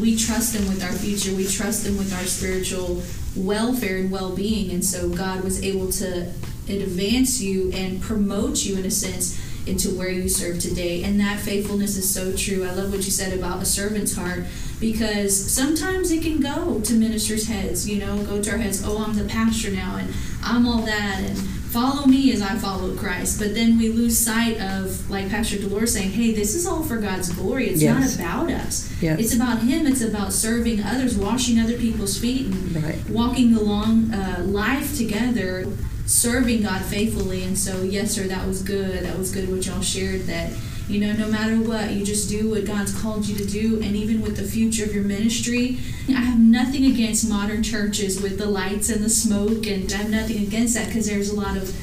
[0.00, 3.02] we trust them with our future we trust them with our spiritual
[3.36, 6.22] welfare and well-being and so god was able to
[6.70, 11.02] advance you and promote you in a sense into where you serve today.
[11.02, 12.64] And that faithfulness is so true.
[12.64, 14.44] I love what you said about a servant's heart
[14.78, 19.02] because sometimes it can go to ministers' heads, you know, go to our heads, oh,
[19.02, 21.36] I'm the pastor now and I'm all that and
[21.76, 23.38] follow me as I follow Christ.
[23.38, 26.96] But then we lose sight of, like Pastor Dolores saying, hey, this is all for
[26.96, 27.68] God's glory.
[27.68, 28.16] It's yes.
[28.16, 28.90] not about us.
[29.02, 29.20] Yes.
[29.20, 29.86] It's about Him.
[29.86, 33.10] It's about serving others, washing other people's feet, and right.
[33.10, 35.66] walking the long uh, life together
[36.06, 37.42] serving God faithfully.
[37.42, 39.04] And so, yes, sir, that was good.
[39.04, 40.52] That was good what y'all shared that,
[40.88, 43.82] you know, no matter what, you just do what God's called you to do.
[43.82, 45.78] And even with the future of your ministry,
[46.08, 49.66] I have nothing against modern churches with the lights and the smoke.
[49.66, 51.74] And I have nothing against that because there's a lot of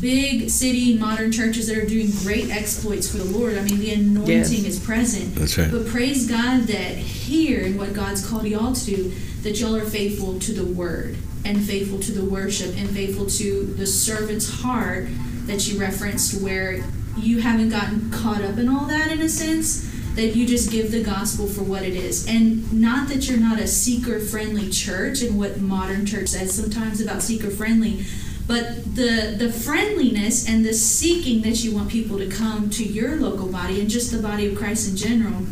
[0.00, 3.56] big city modern churches that are doing great exploits for the Lord.
[3.56, 4.64] I mean, the anointing yes.
[4.64, 5.34] is present.
[5.36, 5.70] That's right.
[5.70, 9.84] But praise God that here and what God's called y'all to do, that y'all are
[9.84, 15.08] faithful to the word and faithful to the worship and faithful to the servant's heart
[15.46, 16.82] that you referenced, where
[17.20, 19.86] you haven't gotten caught up in all that in a sense.
[20.14, 22.26] That you just give the gospel for what it is.
[22.26, 27.00] And not that you're not a seeker friendly church and what modern church says sometimes
[27.00, 28.04] about seeker friendly,
[28.48, 33.14] but the the friendliness and the seeking that you want people to come to your
[33.14, 35.46] local body and just the body of Christ in general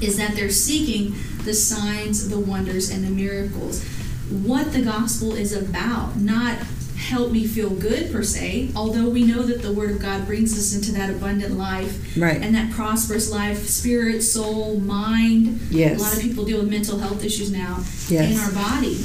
[0.00, 1.14] is that they're seeking
[1.44, 3.86] the signs, the wonders, and the miracles
[4.30, 6.58] what the gospel is about, not
[7.04, 10.56] help me feel good per se, although we know that the word of God brings
[10.56, 12.40] us into that abundant life right.
[12.40, 15.60] and that prosperous life, spirit, soul, mind.
[15.70, 16.00] Yes.
[16.00, 17.76] A lot of people deal with mental health issues now
[18.08, 18.32] yes.
[18.32, 18.98] in our body.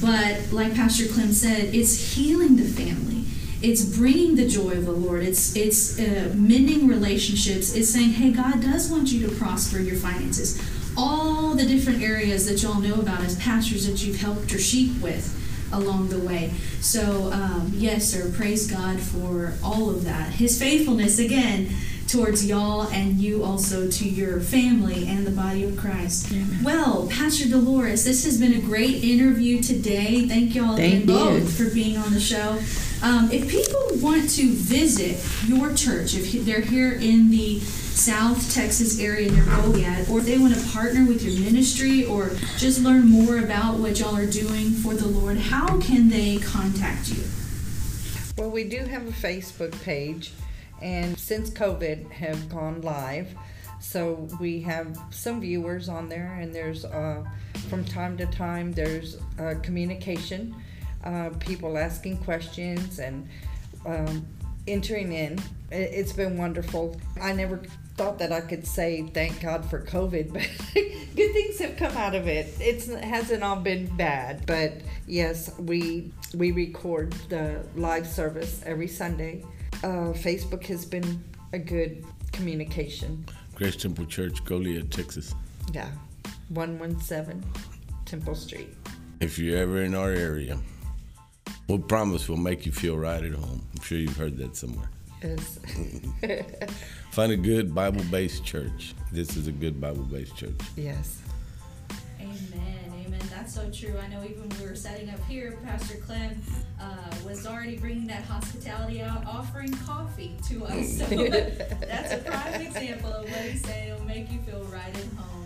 [0.00, 3.24] But like Pastor Clem said, it's healing the family.
[3.62, 5.22] It's bringing the joy of the Lord.
[5.22, 7.74] It's it's uh, mending relationships.
[7.74, 10.60] It's saying, "Hey, God does want you to prosper your finances."
[10.96, 15.02] all the different areas that y'all know about as pastors that you've helped your sheep
[15.02, 15.43] with
[15.74, 16.52] along the way.
[16.80, 20.32] So, um, yes, sir, praise God for all of that.
[20.32, 21.74] His faithfulness, again,
[22.08, 26.32] towards y'all and you also to your family and the body of Christ.
[26.32, 26.62] Amen.
[26.62, 30.28] Well, Pastor Dolores, this has been a great interview today.
[30.28, 32.60] Thank y'all Thank both for being on the show.
[33.02, 37.60] Um, if people want to visit your church, if they're here in the
[37.94, 42.30] South Texas area near Goliad, or if they want to partner with your ministry or
[42.58, 47.08] just learn more about what y'all are doing for the Lord, how can they contact
[47.08, 47.22] you?
[48.36, 50.32] Well, we do have a Facebook page,
[50.82, 53.32] and since COVID have gone live,
[53.78, 57.24] so we have some viewers on there, and there's uh,
[57.70, 60.52] from time to time there's uh, communication,
[61.04, 63.28] uh, people asking questions and
[63.86, 64.26] um,
[64.66, 65.38] entering in.
[65.70, 67.00] It's been wonderful.
[67.20, 67.62] I never
[67.96, 72.14] thought that I could say thank God for COVID, but good things have come out
[72.14, 72.54] of it.
[72.60, 74.72] It's, it hasn't all been bad, but
[75.06, 79.44] yes, we we record the live service every Sunday.
[79.82, 81.22] Uh, Facebook has been
[81.52, 83.24] a good communication.
[83.54, 85.34] Grace Temple Church, Goliad, Texas.
[85.72, 85.90] Yeah,
[86.48, 87.44] one one seven
[88.04, 88.74] Temple Street.
[89.20, 90.58] If you're ever in our area,
[91.68, 93.64] we'll promise we'll make you feel right at home.
[93.72, 94.88] I'm sure you've heard that somewhere.
[95.24, 95.58] Yes.
[97.12, 98.94] Find a good Bible based church.
[99.10, 100.58] This is a good Bible based church.
[100.76, 101.22] Yes.
[102.20, 102.92] Amen.
[103.06, 103.20] Amen.
[103.30, 103.96] That's so true.
[103.98, 106.42] I know even when we were setting up here, Pastor Clem
[106.78, 110.98] uh, was already bringing that hospitality out, offering coffee to us.
[111.04, 113.92] So that's a prime example of what he's saying.
[113.92, 115.43] It'll make you feel right at home.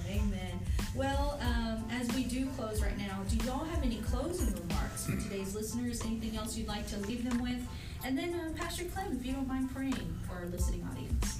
[0.98, 1.16] Amen.
[1.16, 5.16] Well, um, as we do close right now, do y'all have any closing remarks for
[5.16, 6.02] today's listeners?
[6.04, 7.66] Anything else you'd like to leave them with?
[8.04, 11.38] And then, uh, Pastor Clem, if you don't mind praying for our listening audience.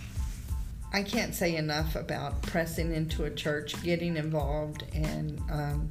[0.93, 5.91] I can't say enough about pressing into a church, getting involved, and um,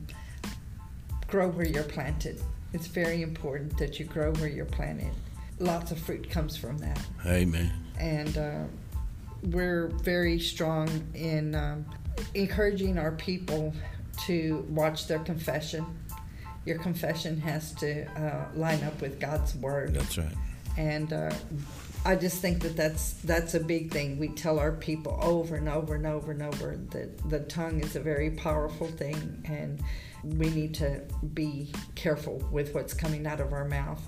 [1.28, 2.42] grow where you're planted.
[2.74, 5.12] It's very important that you grow where you're planted.
[5.60, 7.00] Lots of fruit comes from that.
[7.26, 7.72] Amen.
[8.00, 8.64] And uh,
[9.44, 11.86] we're very strong in um,
[12.34, 13.74] encouraging our people
[14.26, 15.86] to watch their confession.
[16.66, 19.94] Your confession has to uh, line up with God's word.
[19.94, 20.34] That's right.
[20.76, 21.32] And uh,
[22.06, 24.18] I just think that that's that's a big thing.
[24.20, 27.96] We tell our people over and over and over and over that the tongue is
[27.96, 29.84] a very powerful thing, and
[30.24, 31.02] we need to
[31.34, 34.02] be careful with what's coming out of our mouth.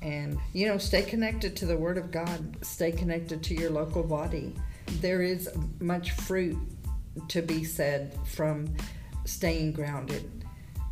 [0.00, 2.56] And you know, stay connected to the Word of God.
[2.62, 4.54] Stay connected to your local body.
[5.00, 6.56] There is much fruit
[7.28, 8.74] to be said from
[9.24, 10.38] staying grounded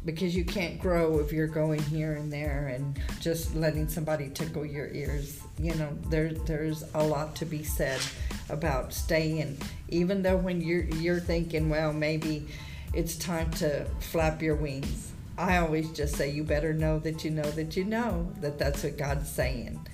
[0.07, 4.65] because you can't grow if you're going here and there and just letting somebody tickle
[4.65, 5.41] your ears.
[5.59, 8.01] You know, there there's a lot to be said
[8.49, 9.59] about staying,
[9.89, 12.47] even though when you're you're thinking, well, maybe
[12.95, 15.13] it's time to flap your wings.
[15.37, 18.85] I always just say, you better know that you know that you know that that's
[18.85, 19.87] what God's saying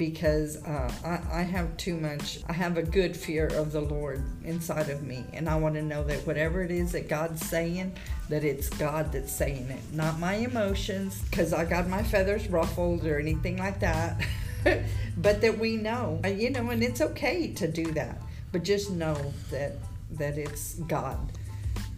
[0.00, 4.24] because uh, I, I have too much, I have a good fear of the Lord
[4.46, 5.26] inside of me.
[5.34, 7.92] And I want to know that whatever it is that God's saying,
[8.30, 13.04] that it's God that's saying it, not my emotions, because I got my feathers ruffled
[13.04, 14.24] or anything like that.
[15.18, 18.22] but that we know, uh, you know, and it's okay to do that.
[18.52, 19.74] But just know that
[20.12, 21.18] that it's God.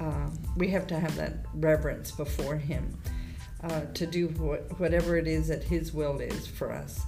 [0.01, 2.99] Uh, we have to have that reverence before Him
[3.63, 7.03] uh, to do what, whatever it is that His will is for us.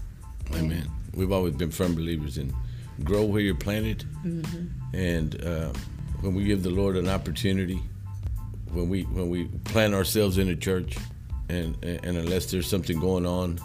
[0.55, 0.89] Amen.
[1.15, 2.55] We've always been firm believers in
[3.03, 4.97] grow where you're planted, Mm-hmm.
[4.97, 5.73] and uh,
[6.21, 7.83] when we give the Lord an opportunity,
[8.73, 10.97] when we when we plant ourselves in a church,
[11.49, 13.59] and and unless there's something going on,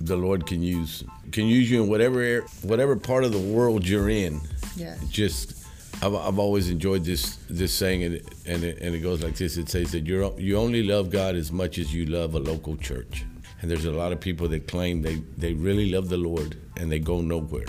[0.00, 1.02] the Lord can use
[1.32, 4.40] can use you in whatever whatever part of the world you're in.
[4.76, 4.98] Yes.
[5.08, 5.54] Just
[6.00, 9.36] I've, I've always enjoyed this this saying, and it, and it, and it goes like
[9.36, 12.38] this: It says that you you only love God as much as you love a
[12.40, 13.24] local church.
[13.60, 16.90] And there's a lot of people that claim they, they really love the Lord and
[16.92, 17.66] they go nowhere.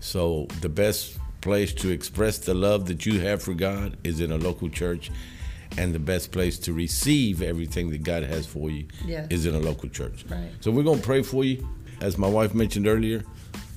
[0.00, 4.30] So the best place to express the love that you have for God is in
[4.30, 5.10] a local church.
[5.78, 9.28] And the best place to receive everything that God has for you Yes.
[9.30, 10.24] is in a local church.
[10.28, 10.50] Right.
[10.60, 11.66] So we're going to pray for you.
[12.00, 13.22] As my wife mentioned earlier,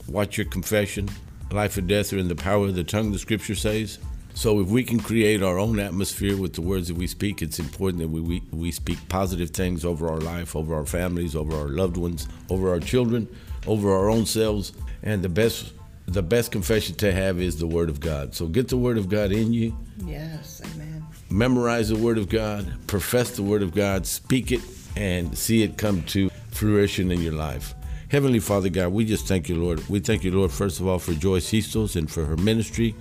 [0.08, 1.08] watch your confession.
[1.52, 4.00] Life and death are in the power of the tongue, the scripture says.
[4.36, 7.60] So if we can create our own atmosphere with the words that we speak, it's
[7.60, 11.56] important that we, we, we speak positive things over our life, over our families, over
[11.56, 13.28] our loved ones, over our children,
[13.68, 14.74] over our own selves.
[15.04, 15.72] And the best
[16.06, 18.36] the best confession to have is the word of God.
[18.36, 19.74] So get the word of God in you,
[20.06, 21.06] Yes, amen.
[21.30, 24.60] memorize the word of God, profess the word of God, speak it,
[24.98, 27.74] and see it come to fruition in your life.
[28.10, 29.88] Heavenly Father God, we just thank you, Lord.
[29.88, 32.94] We thank you, Lord, first of all, for Joyce Histos and for her ministry.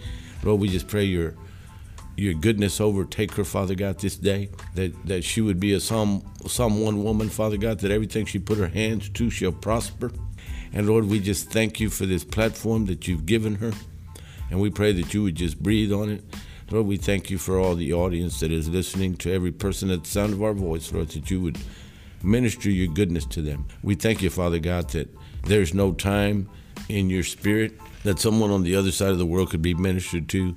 [0.43, 1.35] Lord, we just pray your
[2.15, 4.51] your goodness overtake her, Father God, this day.
[4.75, 8.39] That that she would be a Psalm Psalm one woman, Father God, that everything she
[8.39, 10.13] put her hands to shall prosper.
[10.73, 13.73] And Lord, we just thank you for this platform that you've given her.
[14.51, 16.25] And we pray that you would just breathe on it.
[16.71, 20.05] Lord, we thank you for all the audience that is listening, to every person at
[20.05, 21.59] the sound of our voice, Lord, that you would
[22.23, 23.67] minister your goodness to them.
[23.83, 25.09] We thank you, Father God, that
[25.45, 26.49] there's no time
[26.89, 27.73] in your spirit
[28.05, 30.55] that someone on the other side of the world could be ministered to,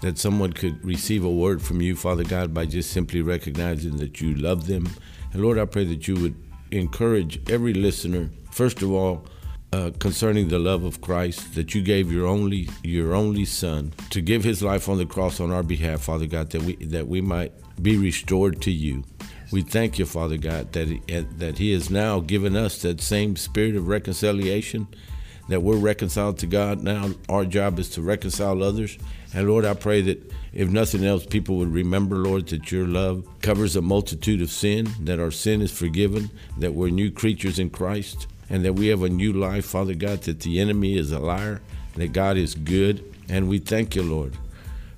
[0.00, 4.20] that someone could receive a word from you, Father God, by just simply recognizing that
[4.20, 4.88] you love them.
[5.32, 6.34] And Lord, I pray that you would
[6.70, 9.26] encourage every listener, first of all,
[9.72, 14.22] uh, concerning the love of Christ that you gave your only your only Son to
[14.22, 17.20] give His life on the cross on our behalf, Father God, that we that we
[17.20, 19.04] might be restored to you.
[19.50, 23.36] We thank you, Father God, that he, that He has now given us that same
[23.36, 24.88] spirit of reconciliation,
[25.48, 26.82] that we're reconciled to God.
[26.82, 28.98] Now our job is to reconcile others.
[29.34, 33.26] And Lord, I pray that if nothing else, people would remember, Lord, that your love
[33.42, 37.70] covers a multitude of sin, that our sin is forgiven, that we're new creatures in
[37.70, 41.18] Christ and that we have a new life, Father God, that the enemy is a
[41.18, 41.60] liar,
[41.96, 43.04] that God is good.
[43.28, 44.36] And we thank you, Lord,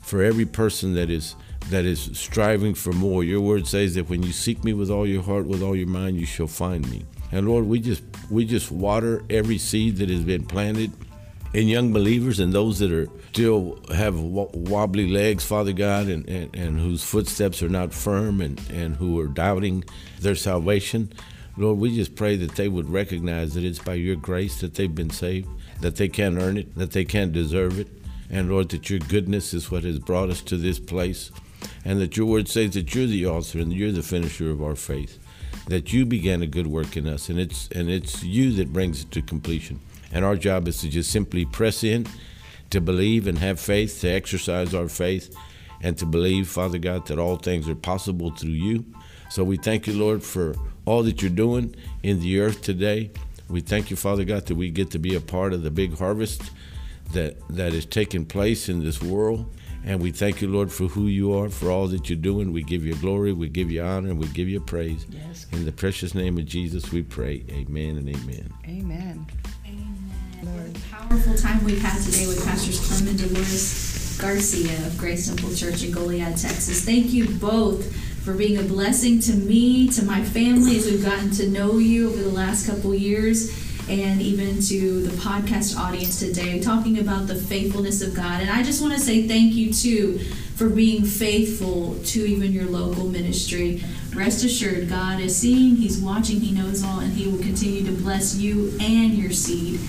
[0.00, 1.34] for every person that is
[1.68, 3.22] that is striving for more.
[3.22, 5.86] Your word says that when you seek me with all your heart, with all your
[5.86, 7.04] mind, you shall find me.
[7.32, 10.92] And Lord, we just we just water every seed that has been planted
[11.52, 16.54] in young believers and those that are still have wobbly legs, Father God, and, and,
[16.54, 19.84] and whose footsteps are not firm and, and who are doubting
[20.20, 21.12] their salvation.
[21.56, 24.94] Lord, we just pray that they would recognize that it's by your grace that they've
[24.94, 25.48] been saved,
[25.80, 27.88] that they can't earn it, that they can't deserve it.
[28.30, 31.30] And Lord, that your goodness is what has brought us to this place.
[31.84, 34.76] And that your word says that you're the author and you're the finisher of our
[34.76, 35.18] faith.
[35.68, 39.02] That you began a good work in us, and it's and it's you that brings
[39.02, 39.80] it to completion.
[40.12, 42.06] And our job is to just simply press in,
[42.70, 45.34] to believe and have faith, to exercise our faith,
[45.80, 48.84] and to believe, Father God, that all things are possible through you.
[49.30, 53.12] So we thank you, Lord, for all that you're doing in the earth today.
[53.48, 55.98] We thank you, Father God, that we get to be a part of the big
[55.98, 56.42] harvest
[57.12, 59.52] that, that is taking place in this world.
[59.84, 62.52] And we thank you, Lord, for who you are, for all that you're doing.
[62.52, 65.06] We give you glory, we give you honor, and we give you praise.
[65.08, 65.46] Yes.
[65.52, 67.44] In the precious name of Jesus, we pray.
[67.50, 68.52] Amen and amen.
[68.66, 69.26] Amen.
[69.66, 70.72] Amen.
[70.72, 75.54] The powerful time we've had today with Pastors Clem and Dolores Garcia of Grace Temple
[75.54, 76.84] Church in Goliad, Texas.
[76.84, 81.30] Thank you both for being a blessing to me, to my family, as we've gotten
[81.32, 83.69] to know you over the last couple years.
[83.90, 88.40] And even to the podcast audience today, talking about the faithfulness of God.
[88.40, 90.18] And I just want to say thank you too
[90.54, 93.82] for being faithful to even your local ministry.
[94.14, 97.92] Rest assured, God is seeing, He's watching, He knows all, and He will continue to
[97.92, 99.80] bless you and your seed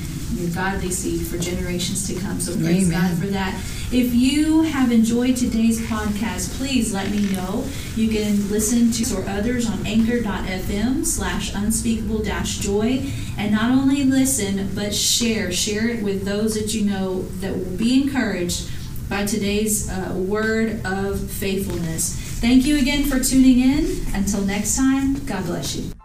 [0.41, 2.39] your godly seed for generations to come.
[2.39, 3.09] So praise Amen.
[3.09, 3.55] God for that.
[3.91, 7.65] If you have enjoyed today's podcast, please let me know.
[7.95, 13.11] You can listen to or others on anchor.fm slash unspeakable dash joy.
[13.37, 15.51] And not only listen, but share.
[15.51, 18.69] Share it with those that you know that will be encouraged
[19.09, 22.15] by today's uh, word of faithfulness.
[22.39, 24.05] Thank you again for tuning in.
[24.15, 25.83] Until next time, God bless you.
[25.83, 26.00] You.